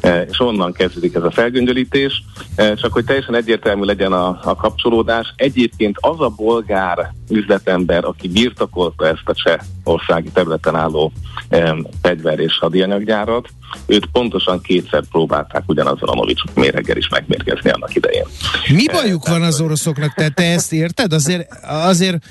[0.00, 2.24] E, és onnan kezdődik ez a felgöngyölítés,
[2.54, 5.32] e, csak hogy teljesen egyértelmű legyen a, a kapcsolódás.
[5.36, 11.12] Egyébként az a bolgár üzletember, aki birtokolta ezt a cseh országi területen álló
[11.48, 13.48] e, fegyver és hadianyaggyárat,
[13.86, 18.24] őt pontosan kétszer próbálták ugyanazzal a Novicsuk méreggel is megmérgezni annak idején.
[18.68, 20.14] Mi bajuk van az oroszoknak?
[20.14, 21.12] Te, te ezt érted?
[21.12, 22.24] Azért, azért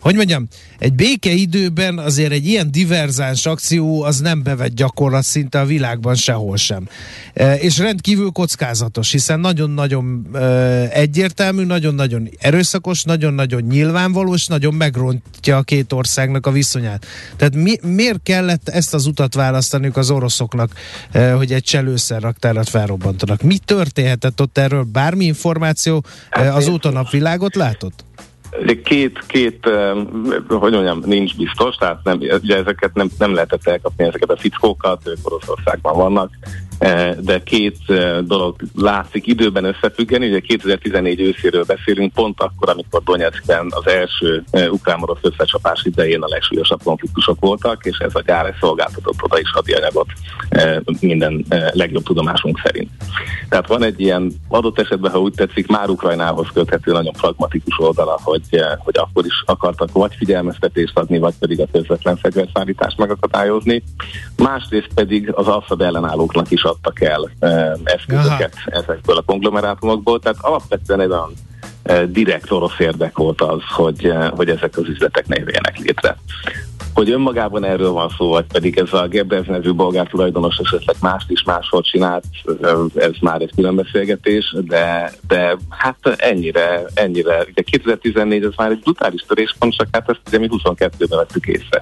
[0.00, 0.46] hogy mondjam,
[0.78, 6.56] egy békeidőben azért egy ilyen diverzáns akció az nem bevett gyakorlat szinte a világban sehol
[6.56, 6.88] sem.
[7.34, 10.38] E, és rendkívül kockázatos, hiszen nagyon-nagyon e,
[10.90, 17.06] egyértelmű, nagyon-nagyon erőszakos, nagyon-nagyon nyilvánvaló, és nagyon megrontja a két országnak a viszonyát.
[17.36, 20.72] Tehát mi, miért kellett ezt az utat választaniuk az oroszoknak,
[21.12, 23.42] e, hogy egy cselőszerraktárat felrobbantanak?
[23.42, 24.82] Mi történhetett ott erről?
[24.82, 28.04] Bármi információ e, az úton napvilágot látott?
[28.84, 29.70] Két, két,
[30.48, 35.08] hogy mondjam, nincs biztos, tehát nem, ugye ezeket nem, nem lehetett elkapni, ezeket a fickókat,
[35.08, 36.30] ők Oroszországban vannak,
[37.20, 40.28] de két e, dolog látszik időben összefüggeni.
[40.28, 46.28] Ugye 2014 őszéről beszélünk, pont akkor, amikor Donetskben az első e, ukrán-orosz összecsapás idején a
[46.28, 50.06] legsúlyosabb konfliktusok voltak, és ez a gyár szolgáltatott oda is hadianyagot
[51.00, 52.90] minden legjobb tudomásunk szerint.
[53.48, 58.18] Tehát van egy ilyen adott esetben, ha úgy tetszik, már Ukrajnához köthető nagyon pragmatikus oldala,
[58.22, 58.42] hogy,
[58.78, 63.82] hogy akkor is akartak vagy figyelmeztetést adni, vagy pedig a közvetlen fegyverszállítást megakadályozni.
[64.36, 67.30] Másrészt pedig az Assad ellenállóknak is adtak el
[67.84, 68.80] eszközöket Aha.
[68.80, 71.32] ezekből a konglomerátumokból, tehát alapvetően egy olyan
[72.06, 76.16] direkt orosz érdek volt az, hogy, hogy ezek az üzletek ne jöjjenek létre.
[76.94, 81.30] Hogy önmagában erről van szó, vagy pedig ez a Gebrez nevű bolgár tulajdonos esetleg mást
[81.30, 82.24] is máshol csinált,
[82.94, 88.80] ez már egy külön beszélgetés, de, de hát ennyire, ennyire, ugye 2014 ez már egy
[88.80, 91.80] brutális töréspont, csak hát ezt ugye mi 22-ben vettük észre.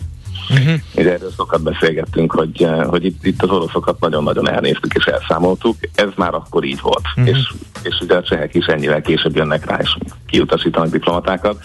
[0.51, 0.81] Uh-huh.
[0.97, 5.77] Ugye erről sokat beszélgettünk, hogy, eh, hogy itt, itt az oroszokat nagyon-nagyon elnéztük és elszámoltuk.
[5.95, 7.03] Ez már akkor így volt.
[7.17, 7.37] Uh-huh.
[7.37, 7.53] És,
[7.83, 11.63] és ugye a csehek is ennyivel később jönnek rá, és kiutasítanak diplomatákat.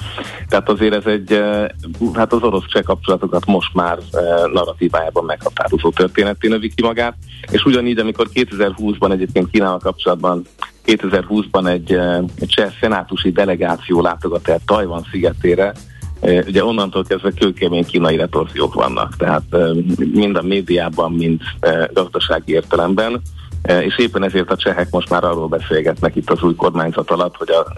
[0.50, 1.66] Tehát azért ez egy, eh,
[2.14, 4.22] hát az orosz-cseh kapcsolatokat most már eh,
[4.54, 7.16] narratívájában meghatározó történetté növi ki magát.
[7.52, 10.46] És ugyanígy, amikor 2020-ban egyébként Kínával kapcsolatban
[10.88, 11.92] 2020-ban egy,
[12.40, 15.74] egy cseh szenátusi delegáció látogat el Tajvan szigetére,
[16.22, 19.44] Ugye onnantól kezdve kőkemény kínai retorziók vannak, tehát
[20.14, 21.42] mind a médiában, mind
[21.94, 23.22] gazdasági értelemben,
[23.82, 27.50] és éppen ezért a csehek most már arról beszélgetnek itt az új kormányzat alatt, hogy
[27.50, 27.74] a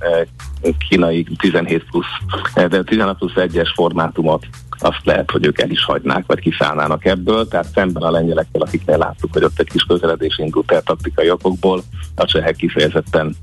[0.90, 2.06] kínai 17 plusz,
[2.54, 4.46] de 16 plusz 1-es formátumot
[4.82, 8.98] azt lehet, hogy ők el is hagynák, vagy kiszállnának ebből, tehát szemben a lengyelekkel, akiknél
[8.98, 11.84] láttuk, hogy ott egy kis közeledés indult el taktikai okokból,
[12.16, 13.36] a csehek kifejezetten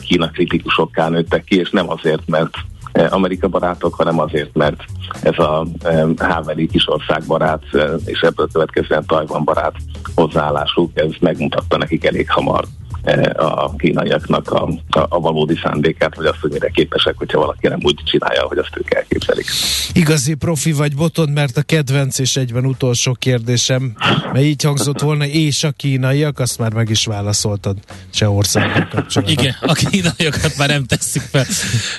[0.00, 2.54] Kína kritikusokká nőttek ki, és nem azért, mert
[2.92, 4.84] Amerika barátok, hanem azért, mert
[5.22, 9.74] ez a eh, háveli kisország barát, eh, és ebből következően Tajvan barát
[10.14, 12.64] hozzáállásuk, ez megmutatta nekik elég hamar
[13.36, 17.78] a kínaiaknak a, a, a valódi szándékát, vagy azt, hogy mire képesek, hogyha valaki nem
[17.82, 19.46] úgy csinálja, hogy azt ők elképzelik.
[19.92, 23.94] Igazi profi vagy botod, mert a kedvenc és egyben utolsó kérdésem,
[24.32, 27.76] mert így hangzott volna, és a kínaiak, azt már meg is válaszoltad
[28.10, 29.44] Csehországgal kapcsolatban.
[29.44, 31.46] Igen, a kínaiakat már nem tesszük fel.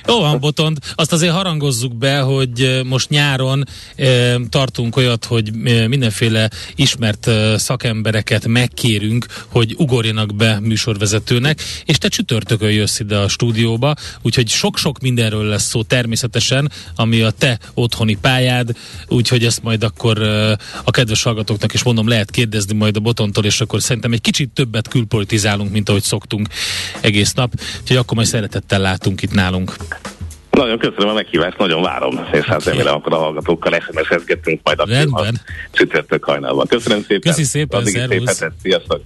[0.07, 3.63] Jó van, Botond, azt azért harangozzuk be, hogy most nyáron
[3.95, 5.53] e, tartunk olyat, hogy
[5.87, 13.27] mindenféle ismert szakembereket megkérünk, hogy ugorjanak be műsor műsorvezetőnek, és te csütörtökön jössz ide a
[13.27, 18.69] stúdióba, úgyhogy sok-sok mindenről lesz szó természetesen, ami a te otthoni pályád,
[19.07, 20.21] úgyhogy ezt majd akkor
[20.83, 24.49] a kedves hallgatóknak is mondom, lehet kérdezni majd a botontól, és akkor szerintem egy kicsit
[24.49, 26.47] többet külpolitizálunk, mint ahogy szoktunk
[27.01, 29.75] egész nap, úgyhogy akkor majd szeretettel látunk itt nálunk.
[30.49, 34.87] Nagyon köszönöm a meghívást, nagyon várom, és hát remélem akkor a hallgatókkal SMS-ezgetünk majd a
[35.71, 36.67] csütörtök hajnalban.
[36.67, 37.31] Köszönöm szépen.
[37.31, 38.53] Köszi szépen, Addig szép hetet.
[38.61, 39.01] Sziasztok.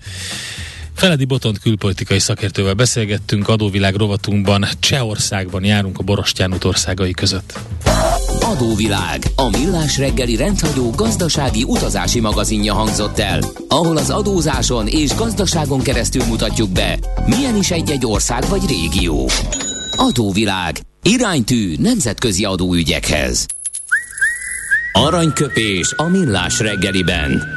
[0.98, 7.60] Feledi Botont külpolitikai szakértővel beszélgettünk, adóvilág rovatunkban Csehországban járunk a Borostyán országai között.
[8.40, 15.82] Adóvilág, a millás reggeli rendhagyó gazdasági utazási magazinja hangzott el, ahol az adózáson és gazdaságon
[15.82, 19.30] keresztül mutatjuk be, milyen is egy-egy ország vagy régió.
[19.96, 23.46] Adóvilág, iránytű nemzetközi adóügyekhez.
[24.92, 27.57] Aranyköpés a millás reggeliben.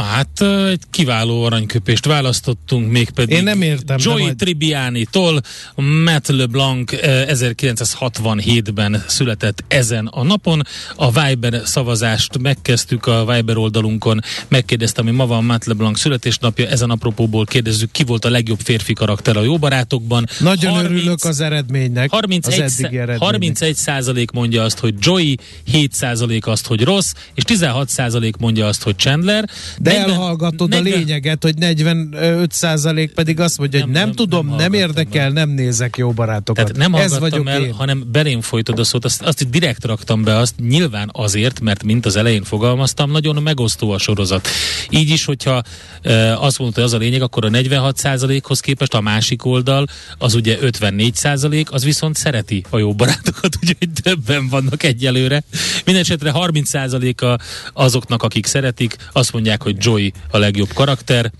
[0.00, 3.96] Na hát egy kiváló aranyköpést választottunk, mégpedig Én nem értem.
[4.00, 4.36] Joey majd...
[4.36, 5.40] Tribbiani-tól
[5.74, 10.62] Matt LeBlanc 1967-ben született ezen a napon.
[10.96, 16.90] A Viber szavazást megkezdtük a Viber oldalunkon, megkérdeztem, hogy ma van Matt LeBlanc születésnapja, ezen
[16.90, 20.26] apropóból kérdezzük, ki volt a legjobb férfi karakter a Jó Barátokban.
[20.38, 22.10] Nagyon 30, örülök az eredménynek.
[22.10, 23.18] 31, az eredménynek.
[23.18, 25.34] 31 százalék mondja azt, hogy Joey,
[25.64, 29.48] 7 százalék azt, hogy Ross, és 16 százalék mondja azt, hogy Chandler.
[29.78, 34.14] De 40, elhallgatod 40, a lényeget, hogy 45 százalék pedig azt mondja, hogy nem, nem
[34.14, 35.30] tudom, nem, nem érdekel, el.
[35.30, 36.64] nem nézek jó barátokat.
[36.64, 37.72] Tehát nem Ez vagyok el, én.
[37.72, 42.06] hanem belém folytod a szót, azt, azt direkt raktam be, azt nyilván azért, mert mint
[42.06, 44.48] az elején fogalmaztam, nagyon megosztó a sorozat.
[44.90, 45.62] Így is, hogyha
[46.02, 49.86] e, azt mondta, hogy az a lényeg, akkor a 46 százalékhoz képest a másik oldal,
[50.18, 55.42] az ugye 54 százalék, az viszont szereti a jó barátokat, úgyhogy többen vannak egyelőre.
[55.84, 57.38] Mindenesetre 30 százaléka
[57.72, 61.30] azoknak, akik szeretik, azt mondják, hogy Joy a legjobb karakter.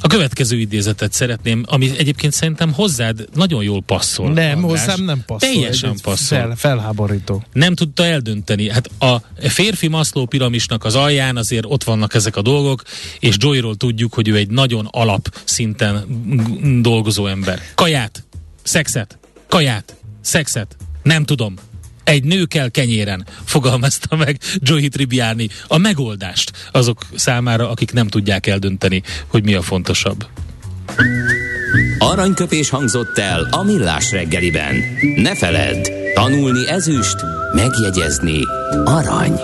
[0.00, 4.32] A következő idézetet szeretném, ami egyébként szerintem hozzád nagyon jól passzol.
[4.32, 4.80] Nem, András.
[4.80, 5.48] hozzám nem passzol.
[5.48, 6.38] Teljesen passzol.
[6.38, 7.44] Fel, felháborító.
[7.52, 8.70] Nem tudta eldönteni.
[8.70, 9.16] Hát a
[9.48, 12.82] férfi Maszló piramisnak az alján azért ott vannak ezek a dolgok,
[13.20, 16.04] és Joyról tudjuk, hogy ő egy nagyon alap szinten
[16.82, 17.60] dolgozó ember.
[17.74, 18.24] Kaját,
[18.62, 21.54] szexet, kaját, szexet, nem tudom,
[22.08, 28.46] egy nő kell kenyéren, fogalmazta meg Joey Tribbiani a megoldást azok számára, akik nem tudják
[28.46, 30.26] eldönteni, hogy mi a fontosabb.
[31.98, 34.74] Aranyköpés hangzott el a millás reggeliben.
[35.16, 37.16] Ne feledd, tanulni ezüst,
[37.54, 38.40] megjegyezni
[38.84, 39.40] arany.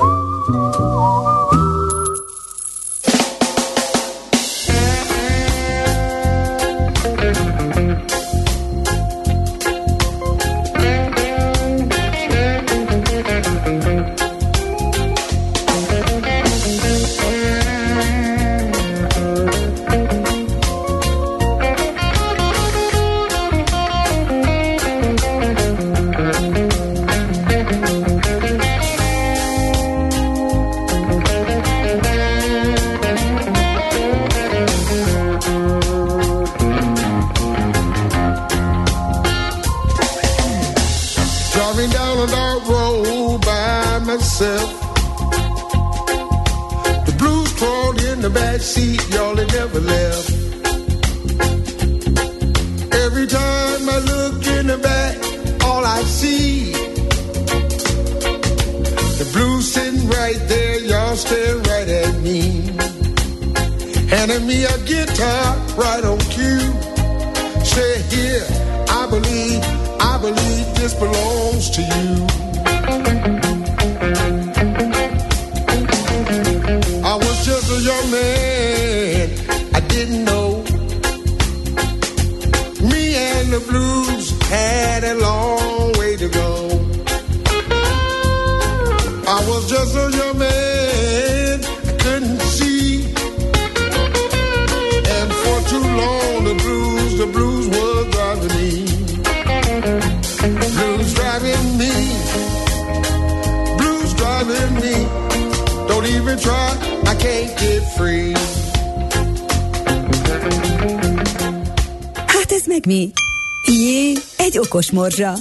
[114.58, 115.32] Okos Morzsa.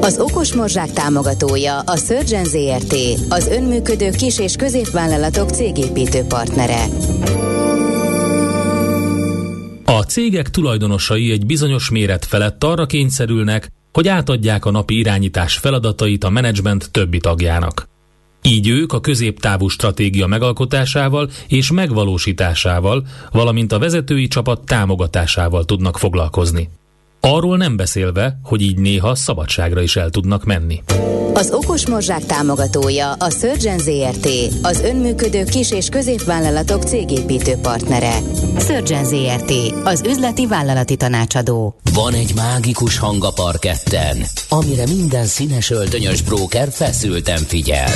[0.00, 2.94] Az Okos Morzsák támogatója a Surgeon ZRT,
[3.28, 6.84] az önműködő kis- és középvállalatok cégépítő partnere.
[9.84, 16.24] A cégek tulajdonosai egy bizonyos méret felett arra kényszerülnek, hogy átadják a napi irányítás feladatait
[16.24, 17.89] a menedzsment többi tagjának.
[18.42, 26.68] Így ők a középtávú stratégia megalkotásával és megvalósításával, valamint a vezetői csapat támogatásával tudnak foglalkozni.
[27.20, 30.82] Arról nem beszélve, hogy így néha szabadságra is el tudnak menni.
[31.34, 34.28] Az Okos Morzsák támogatója a Surgeon ZRT,
[34.62, 38.18] az önműködő kis- és középvállalatok cégépítő partnere.
[38.58, 39.52] Surgeon ZRT,
[39.84, 41.74] az üzleti vállalati tanácsadó.
[41.94, 44.16] Van egy mágikus hang a parketten,
[44.48, 47.90] amire minden színes öltönyös bróker feszülten figyel.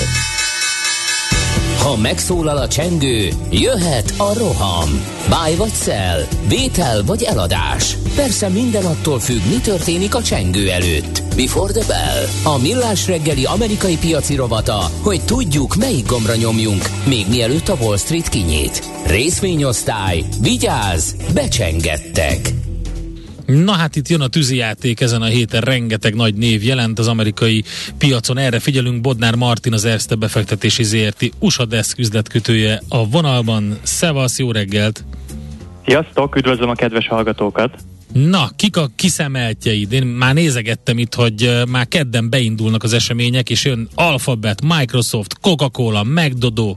[1.85, 5.05] Ha megszólal a csengő, jöhet a roham.
[5.29, 7.97] Báj vagy szel, vétel vagy eladás.
[8.15, 11.23] Persze minden attól függ, mi történik a csengő előtt.
[11.37, 12.53] Before the bell.
[12.55, 17.97] A millás reggeli amerikai piaci rovata, hogy tudjuk, melyik gombra nyomjunk, még mielőtt a Wall
[17.97, 18.91] Street kinyit.
[19.07, 22.64] Részvényosztály, vigyáz, becsengettek.
[23.47, 27.65] Na hát itt jön a tűzijáték ezen a héten, rengeteg nagy név jelent az amerikai
[27.99, 28.39] piacon.
[28.39, 33.79] Erre figyelünk, Bodnár Martin, az Erste befektetési ZRT USA Desk üzletkötője a vonalban.
[33.83, 35.05] Szevasz, jó reggelt!
[35.87, 37.77] Sziasztok, üdvözlöm a kedves hallgatókat!
[38.13, 39.93] Na, kik a kiszemeltjeid?
[39.93, 46.05] Én már nézegettem itt, hogy már kedden beindulnak az események, és jön Alphabet, Microsoft, Coca-Cola,
[46.05, 46.77] McDodo.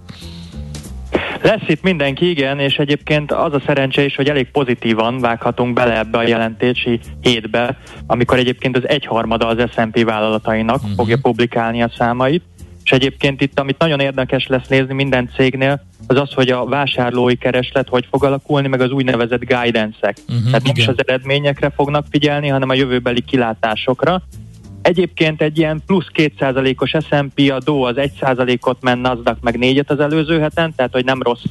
[1.41, 5.97] Lesz itt mindenki, igen, és egyébként az a szerencse is, hogy elég pozitívan vághatunk bele
[5.97, 7.77] ebbe a jelentési hétbe,
[8.07, 10.91] amikor egyébként az egyharmada az S&P vállalatainak uh-huh.
[10.95, 12.43] fogja publikálni a számait.
[12.83, 17.35] És egyébként itt, amit nagyon érdekes lesz nézni minden cégnél, az az, hogy a vásárlói
[17.35, 20.17] kereslet hogy fog alakulni, meg az úgynevezett guidance-ek.
[20.27, 24.21] Uh-huh, Tehát nem is az eredményekre fognak figyelni, hanem a jövőbeli kilátásokra.
[24.87, 29.99] Egyébként egy ilyen plusz 2%-os S&P, a DO az 1%-ot ment, Nasdaq meg 4 az
[29.99, 31.43] előző heten, tehát hogy nem rossz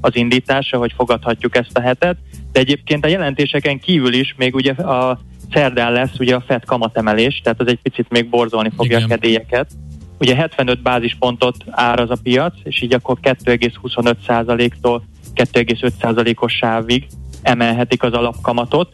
[0.00, 2.16] az indítása, hogy fogadhatjuk ezt a hetet.
[2.52, 5.20] De egyébként a jelentéseken kívül is még ugye a
[5.52, 9.10] szerdán lesz ugye a FED kamatemelés, tehát az egy picit még borzolni fogja Igen.
[9.10, 9.70] a kedélyeket.
[10.18, 17.06] Ugye 75 bázispontot áraz a piac, és így akkor 2,25%-tól 2,5%-os sávig
[17.42, 18.92] emelhetik az alapkamatot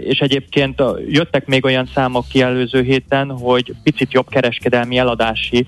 [0.00, 5.66] és egyébként jöttek még olyan számok ki előző héten, hogy picit jobb kereskedelmi eladási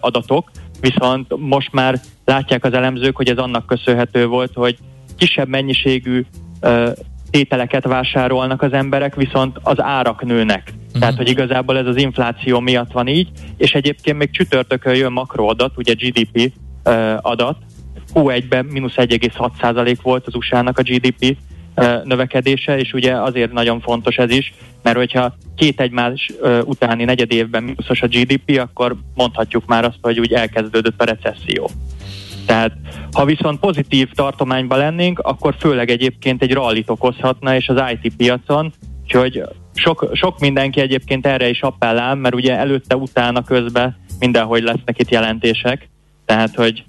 [0.00, 0.50] adatok,
[0.80, 4.78] viszont most már látják az elemzők, hogy ez annak köszönhető volt, hogy
[5.16, 6.24] kisebb mennyiségű
[7.30, 10.62] tételeket vásárolnak az emberek, viszont az árak nőnek.
[10.66, 11.00] Uh-huh.
[11.00, 15.72] Tehát, hogy igazából ez az infláció miatt van így, és egyébként még csütörtökön jön makroadat,
[15.76, 16.52] ugye GDP
[17.20, 17.56] adat,
[18.14, 21.36] Q1-ben mínusz 1,6% volt az USA-nak a GDP
[22.04, 26.32] növekedése, és ugye azért nagyon fontos ez is, mert hogyha két egymás
[26.64, 31.70] utáni negyed évben mínuszos a GDP, akkor mondhatjuk már azt, hogy úgy elkezdődött a recesszió.
[32.46, 32.72] Tehát
[33.12, 38.72] ha viszont pozitív tartományban lennénk, akkor főleg egyébként egy rallit okozhatna, és az IT piacon,
[39.02, 39.42] úgyhogy
[39.74, 45.10] sok, sok mindenki egyébként erre is appellál, mert ugye előtte, utána, közben mindenhogy lesznek itt
[45.10, 45.88] jelentések,
[46.24, 46.84] tehát hogy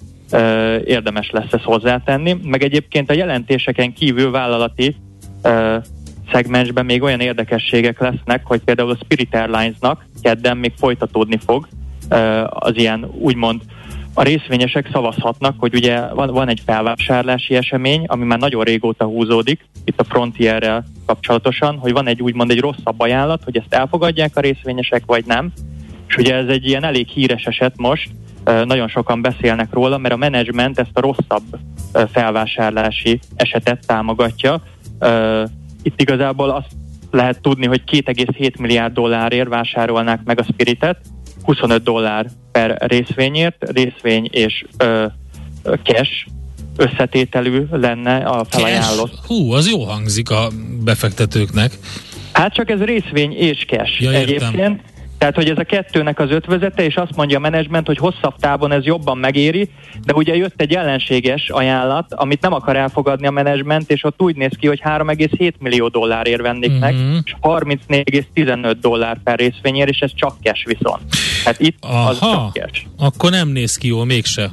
[0.85, 2.37] érdemes lesz ezt hozzátenni.
[2.43, 4.95] Meg egyébként a jelentéseken kívül vállalati
[6.31, 11.67] szegmensben még olyan érdekességek lesznek, hogy például a Spirit Airlines-nak kedden még folytatódni fog
[12.49, 13.61] az ilyen úgymond
[14.13, 19.65] a részvényesek szavazhatnak, hogy ugye van, van egy felvásárlási esemény, ami már nagyon régóta húzódik,
[19.85, 24.39] itt a Frontierrel kapcsolatosan, hogy van egy úgymond egy rosszabb ajánlat, hogy ezt elfogadják a
[24.39, 25.51] részvényesek, vagy nem.
[26.07, 28.09] És ugye ez egy ilyen elég híres eset most,
[28.65, 31.59] nagyon sokan beszélnek róla, mert a menedzsment ezt a rosszabb
[32.11, 34.61] felvásárlási esetet támogatja.
[35.83, 36.67] Itt igazából azt
[37.11, 40.97] lehet tudni, hogy 2,7 milliárd dollárért vásárolnák meg a Spiritet,
[41.43, 45.05] 25 dollár per részvényért, részvény és ö,
[45.83, 46.11] cash
[46.77, 49.11] összetételű lenne a felajánlott.
[49.11, 49.27] Cash?
[49.27, 50.47] Hú, az jó hangzik a
[50.83, 51.71] befektetőknek.
[52.31, 54.81] Hát csak ez részvény és cash ja, egyébként.
[55.17, 58.71] Tehát, hogy ez a kettőnek az ötvezete, és azt mondja a menedzsment, hogy hosszabb távon
[58.71, 59.69] ez jobban megéri,
[60.03, 64.35] de ugye jött egy ellenséges ajánlat, amit nem akar elfogadni a menedzsment, és ott úgy
[64.35, 66.79] néz ki, hogy 3,7 millió dollárért vennék uh-huh.
[66.79, 67.17] meg, mhm.
[67.23, 71.01] és 34,15 dollár per részvényért, és ez csak cash viszont.
[71.43, 72.85] Hát itt Aha, az csak cash.
[72.97, 74.49] Akkor nem néz ki jól mégse.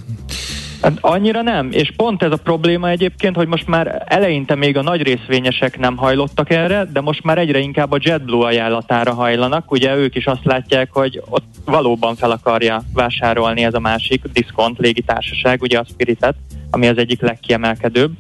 [0.85, 4.83] Hát annyira nem, és pont ez a probléma egyébként, hogy most már eleinte még a
[4.83, 9.71] nagy részvényesek nem hajlottak erre, de most már egyre inkább a JetBlue ajánlatára hajlanak.
[9.71, 14.79] Ugye ők is azt látják, hogy ott valóban fel akarja vásárolni ez a másik diszkont
[14.79, 16.35] légitársaság, ugye a Spiritet,
[16.71, 18.13] ami az egyik legkiemelkedőbb.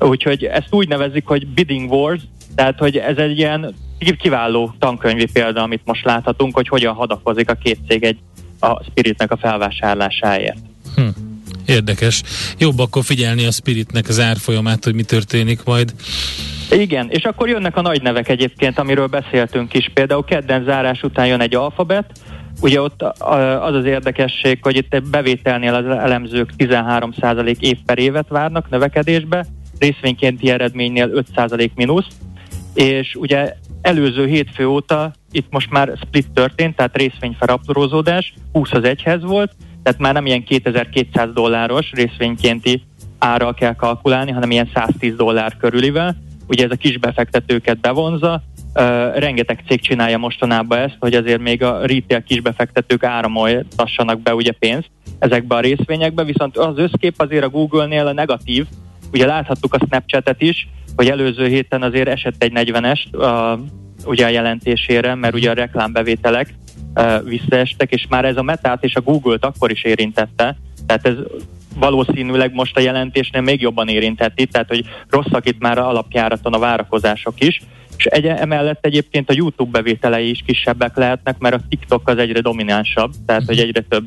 [0.00, 2.20] Úgyhogy ezt úgy nevezik, hogy bidding wars,
[2.54, 3.74] tehát hogy ez egy ilyen
[4.18, 8.18] kiváló tankönyvi példa, amit most láthatunk, hogy hogyan hadakozik a két cég egy
[8.60, 10.58] a Spiritnek a felvásárlásáért.
[10.94, 11.27] Hm.
[11.68, 12.22] Érdekes.
[12.58, 15.94] Jobb akkor figyelni a Spiritnek az árfolyamát, hogy mi történik majd.
[16.70, 19.90] Igen, és akkor jönnek a nagy nevek egyébként, amiről beszéltünk is.
[19.94, 22.12] Például kedden zárás után jön egy alfabet,
[22.60, 23.02] Ugye ott
[23.60, 29.46] az az érdekesség, hogy itt bevételnél az elemzők 13% év per évet várnak növekedésbe,
[29.78, 32.06] részvénykénti eredménynél 5% mínusz,
[32.74, 39.22] és ugye előző hétfő óta itt most már split történt, tehát részvényfelaprózódás, 20 az egyhez
[39.22, 39.52] volt,
[39.88, 42.82] tehát már nem ilyen 2200 dolláros részvénykénti
[43.18, 46.16] árral kell kalkulálni, hanem ilyen 110 dollár körülivel.
[46.48, 48.42] Ugye ez a kis befektetőket bevonza,
[49.14, 54.90] rengeteg cég csinálja mostanában ezt, hogy azért még a retail kisbefektetők áramoltassanak be ugye pénzt
[55.18, 58.66] ezekbe a részvényekbe, viszont az összkép azért a Google-nél a negatív,
[59.12, 63.58] ugye láthattuk a Snapchat-et is, hogy előző héten azért esett egy 40-est a,
[64.04, 66.57] ugye a jelentésére, mert ugye a reklámbevételek uh,
[67.24, 71.14] visszaestek, és már ez a metát és a Google-t akkor is érintette, tehát ez
[71.78, 77.40] valószínűleg most a jelentésnél még jobban érintheti, tehát hogy rosszak itt már alapjáraton a várakozások
[77.40, 77.60] is,
[77.96, 82.40] és egy, emellett egyébként a YouTube bevételei is kisebbek lehetnek, mert a TikTok az egyre
[82.40, 84.04] dominánsabb, tehát hogy egyre több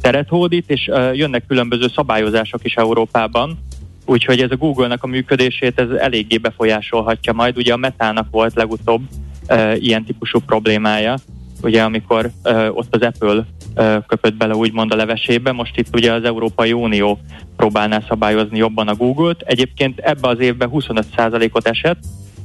[0.00, 3.58] teret hódít, és uh, jönnek különböző szabályozások is Európában,
[4.06, 7.56] úgyhogy ez a Google-nak a működését ez eléggé befolyásolhatja majd.
[7.56, 9.02] Ugye a Metának volt legutóbb
[9.48, 11.14] uh, ilyen típusú problémája,
[11.62, 13.44] ugye amikor uh, ott az Apple
[13.76, 17.18] uh, köpött bele úgymond a levesébe, most itt ugye az Európai Unió
[17.56, 19.42] próbálná szabályozni jobban a Google-t.
[19.42, 21.98] Egyébként ebbe az évben 25%-ot esett,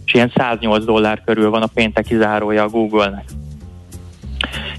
[0.05, 3.25] és ilyen 108 dollár körül van a pénteki zárója a Google-nek.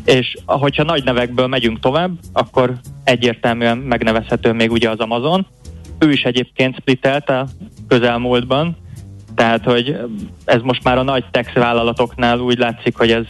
[0.05, 2.75] És ahogyha nagy nevekből megyünk tovább, akkor
[3.05, 5.47] egyértelműen megnevezhető még ugye az Amazon.
[5.99, 7.47] Ő is egyébként splittelt a
[7.89, 8.77] közelmúltban,
[9.35, 9.97] tehát hogy
[10.45, 13.25] ez most már a nagy tech vállalatoknál úgy látszik, hogy ez,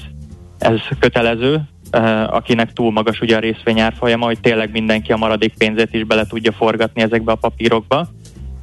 [0.66, 1.60] ez kötelező,
[1.90, 6.26] eh, akinek túl magas ugye a részvényárfolyama, hogy tényleg mindenki a maradék pénzét is bele
[6.26, 8.08] tudja forgatni ezekbe a papírokba.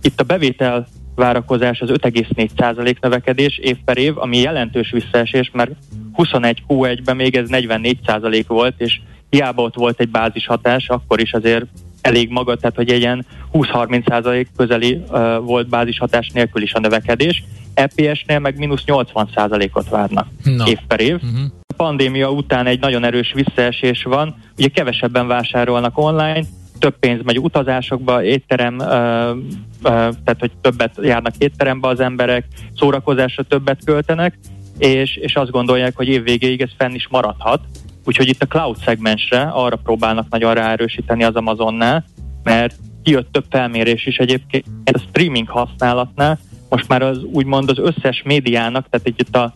[0.01, 5.71] Itt a bevétel várakozás az 5,4% növekedés év per év, ami jelentős visszaesés, mert
[6.13, 8.99] 21 Q1-ben még ez 44% volt, és
[9.29, 11.65] hiába ott volt egy bázis hatás, akkor is azért
[12.01, 16.79] elég maga, tehát hogy egy ilyen 20-30% közeli uh, volt bázis hatás nélkül is a
[16.79, 17.43] növekedés.
[17.73, 20.65] EPS-nél meg mínusz 80%-ot várnak no.
[20.65, 21.13] év per év.
[21.13, 21.62] Uh-huh.
[21.75, 26.43] Pandémia után egy nagyon erős visszaesés van, ugye kevesebben vásárolnak online,
[26.79, 29.37] több pénz megy utazásokba, étterem, uh, uh,
[29.83, 32.45] tehát hogy többet járnak étterembe az emberek,
[32.75, 34.37] szórakozásra többet költenek,
[34.77, 37.59] és, és azt gondolják, hogy év végéig ez fenn is maradhat.
[38.05, 42.05] Úgyhogy itt a cloud szegmensre arra próbálnak nagyon ráerősíteni az Amazonnál,
[42.43, 48.21] mert kijött több felmérés is egyébként a streaming használatnál, most már az úgymond az összes
[48.25, 49.53] médiának, tehát itt a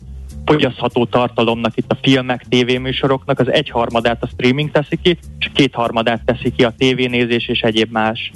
[0.47, 6.51] fogyasztható tartalomnak, itt a filmek, tévéműsoroknak az egyharmadát a streaming teszi ki, és kétharmadát teszi
[6.51, 8.31] ki a tévénézés és egyéb más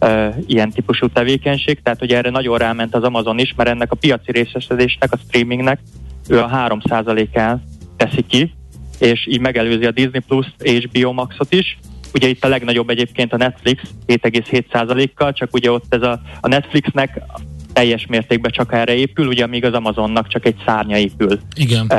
[0.00, 1.82] uh, ilyen típusú tevékenység.
[1.82, 5.80] Tehát, hogy erre nagyon ráment az Amazon is, mert ennek a piaci részesedésnek, a streamingnek
[6.28, 7.62] ő a 3%-án
[7.96, 8.54] teszi ki,
[8.98, 11.78] és így megelőzi a Disney Plus, HBO Maxot is.
[12.14, 17.22] Ugye itt a legnagyobb egyébként a Netflix 7,7%-kal, csak ugye ott ez a, a Netflixnek
[17.72, 21.38] teljes mértékben csak erre épül, ugye míg az Amazonnak csak egy szárnya épül.
[21.56, 21.92] Igen.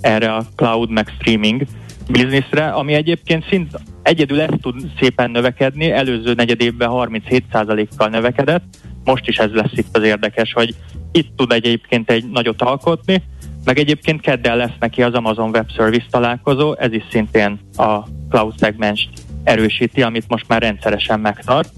[0.00, 1.62] erre a cloud meg streaming
[2.10, 8.64] bizniszre, ami egyébként szint egyedül ezt tud szépen növekedni, előző negyedévben 37%-kal növekedett,
[9.04, 10.74] most is ez lesz itt az érdekes, hogy
[11.12, 13.22] itt tud egyébként egy nagyot alkotni,
[13.64, 17.98] meg egyébként keddel lesz neki az Amazon Web Service találkozó, ez is szintén a
[18.30, 18.98] cloud segment
[19.44, 21.72] erősíti, amit most már rendszeresen megtart.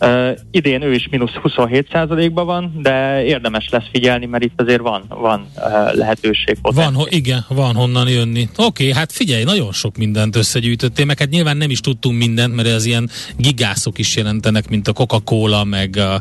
[0.00, 5.04] Uh, idén ő is mínusz 27%-ban van, de érdemes lesz figyelni, mert itt azért van,
[5.08, 6.56] van uh, lehetőség.
[6.62, 8.48] Van, ho- igen, van honnan jönni.
[8.56, 12.54] Oké, okay, hát figyelj, nagyon sok mindent összegyűjtöttél, meg hát nyilván nem is tudtunk mindent,
[12.54, 16.20] mert ez ilyen gigászok is jelentenek, mint a Coca-Cola, meg a...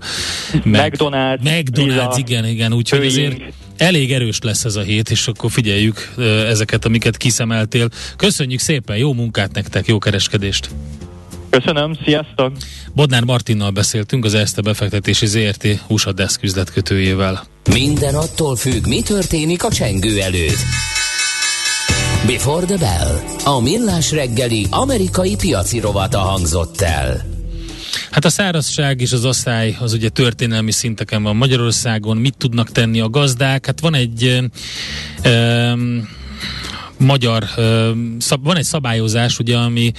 [0.64, 1.40] Meg, McDonald's.
[1.44, 3.42] McDonald's, igen, igen, úgyhogy azért
[3.78, 6.14] elég erős lesz ez a hét, és akkor figyeljük
[6.48, 7.90] ezeket, amiket kiszemeltél.
[8.16, 10.70] Köszönjük szépen, jó munkát nektek, jó kereskedést!
[11.64, 12.52] Köszönöm, sziasztok!
[12.94, 17.44] Bodnár Martinnal beszéltünk, az Erste befektetési ZRT USA Desk üzletkötőjével.
[17.74, 20.58] Minden attól függ, mi történik a csengő előtt.
[22.26, 23.20] Before the Bell.
[23.56, 27.26] A millás reggeli amerikai piaci rovata hangzott el.
[28.12, 32.18] Hát a szárazság és az asszály az ugye történelmi szinteken van Magyarországon.
[32.18, 33.66] Mit tudnak tenni a gazdák?
[33.66, 34.42] Hát van egy
[35.26, 36.08] um,
[36.98, 37.44] magyar,
[38.42, 39.92] van egy szabályozás, ugye, ami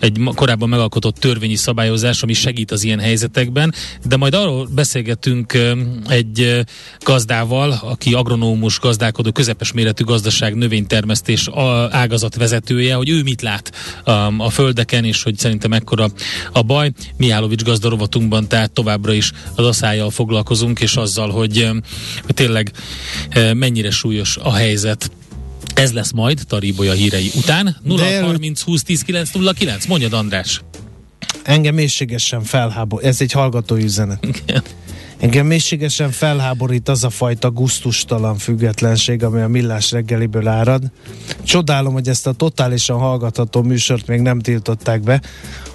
[0.00, 3.74] egy korábban megalkotott törvényi szabályozás, ami segít az ilyen helyzetekben,
[4.06, 5.58] de majd arról beszélgetünk
[6.08, 6.64] egy
[7.00, 11.48] gazdával, aki agronómus gazdálkodó, közepes méretű gazdaság növénytermesztés
[11.90, 13.72] ágazat vezetője, hogy ő mit lát
[14.38, 16.08] a földeken, és hogy szerintem ekkora
[16.52, 16.92] a baj.
[17.16, 21.70] Mihálovics gazdarovatunkban tehát továbbra is az aszályjal foglalkozunk, és azzal, hogy
[22.26, 22.72] tényleg
[23.54, 25.10] mennyire súlyos a helyzet
[25.74, 27.76] ez lesz majd Taríbolya hírei után.
[27.82, 29.86] 0 30 20 10 9 0 9.
[29.86, 30.62] Mondjad András.
[31.42, 33.06] Engem mélységesen felháborít.
[33.06, 34.26] Ez egy hallgató üzenet.
[34.26, 34.62] Igen.
[35.18, 40.82] Engem mélységesen felháborít az a fajta guztustalan függetlenség, ami a millás reggeliből árad.
[41.42, 45.22] Csodálom, hogy ezt a totálisan hallgatható műsort még nem tiltották be.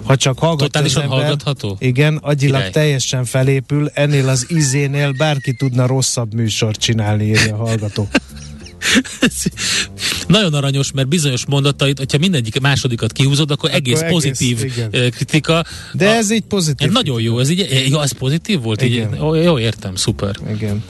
[0.02, 1.76] Ha csak hallgat Totálisan ember, hallgatható?
[1.80, 2.70] Igen, agyilag Király.
[2.70, 8.08] teljesen felépül, ennél az izénél bárki tudna rosszabb műsort csinálni, írja a hallgató.
[10.26, 15.10] Nagyon aranyos, mert bizonyos mondatait, hogyha mindegyik másodikat kihúzod, akkor, akkor egész, egész pozitív igen.
[15.10, 15.64] kritika.
[15.92, 16.86] De a, ez így pozitív.
[16.86, 18.82] Ez nagyon jó, ez így, jó, ez pozitív volt?
[18.82, 19.14] Igen.
[19.14, 20.36] Így, jó, értem, szuper.
[20.54, 20.84] Igen.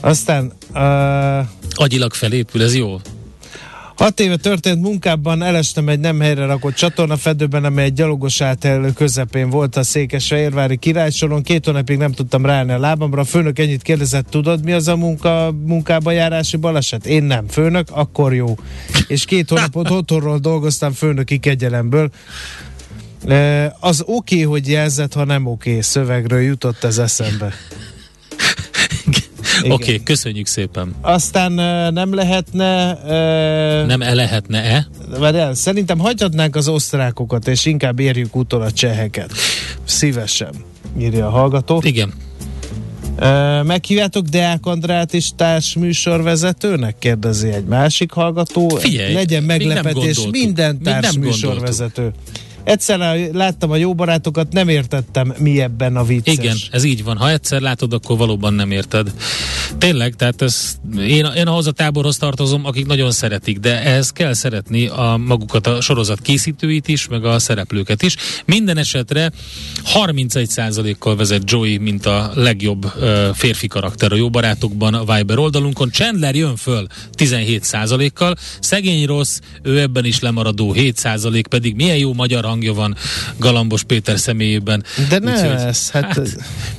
[0.00, 0.52] Aztán...
[0.74, 3.00] Uh, Agyilag felépül, ez jó.
[3.98, 9.50] Hat éve történt munkában elestem egy nem helyre rakott csatornafedőben, amely egy gyalogos átelő közepén
[9.50, 11.42] volt a Székesfehérvári királysoron.
[11.42, 13.20] Két hónapig nem tudtam ráállni a lábamra.
[13.20, 17.06] A főnök ennyit kérdezett, tudod mi az a munka, munkába járási baleset?
[17.06, 17.48] Én nem.
[17.48, 18.56] Főnök, akkor jó.
[19.06, 22.10] És két hónapot otthonról dolgoztam főnöki kegyelemből.
[23.80, 25.70] Az oké, okay, hogy jelzett, ha nem oké.
[25.70, 25.82] Okay.
[25.82, 27.52] Szövegről jutott ez eszembe.
[29.58, 30.94] Oké, okay, köszönjük szépen.
[31.00, 31.52] Aztán
[31.92, 32.92] nem lehetne...
[32.92, 34.86] Uh, nem e lehetne-e?
[35.20, 39.32] el, szerintem hagyhatnánk az osztrákokat, és inkább érjük utol a cseheket.
[39.84, 40.54] Szívesen,
[40.98, 41.82] írja a hallgató.
[41.84, 42.12] Igen.
[43.20, 46.96] Uh, meghívjátok Deák Andrát is társműsorvezetőnek?
[46.98, 48.68] Kérdezi egy másik hallgató.
[48.68, 52.12] Figyelj, Legyen meglepetés, minden társműsorvezető.
[52.68, 56.34] Egyszer láttam a jó barátokat, nem értettem, mi ebben a vicces.
[56.34, 57.16] Igen, ez így van.
[57.16, 59.12] Ha egyszer látod, akkor valóban nem érted.
[59.78, 64.32] Tényleg, tehát ez, én, én ahhoz a táborhoz tartozom, akik nagyon szeretik, de ehhez kell
[64.32, 68.16] szeretni a magukat, a sorozat készítőit is, meg a szereplőket is.
[68.44, 69.32] Minden esetre
[69.94, 75.90] 31%-kal vezet Joey, mint a legjobb uh, férfi karakter a jó barátokban a Viber oldalunkon.
[75.90, 82.44] Chandler jön föl 17%-kal, szegény rossz, ő ebben is lemaradó 7% pedig milyen jó magyar
[82.44, 82.96] hang hangja van
[83.36, 84.84] Galambos Péter személyében.
[85.08, 86.28] De ne Úgy, ez, hát, hát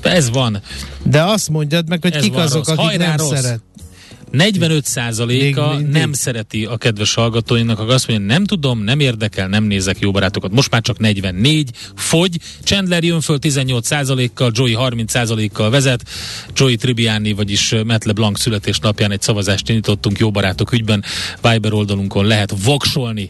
[0.02, 0.62] ez van.
[1.04, 2.78] De azt mondjad meg, hogy ez kik azok, rossz.
[2.78, 3.42] akik Hajrá nem rossz.
[3.42, 3.60] szeret.
[4.32, 10.00] 45%-a nem szereti a kedves hallgatóinak, akik azt mondja, nem tudom, nem érdekel, nem nézek
[10.00, 10.52] jó barátokat.
[10.52, 12.38] Most már csak 44, fogy.
[12.64, 16.04] Chandler jön föl 18%-kal, Joey 30%-kal vezet.
[16.56, 21.04] Joey Tribbiani, vagyis Matt LeBlanc születésnapján egy szavazást indítottunk jó barátok ügyben.
[21.42, 23.30] Viber oldalunkon lehet voksolni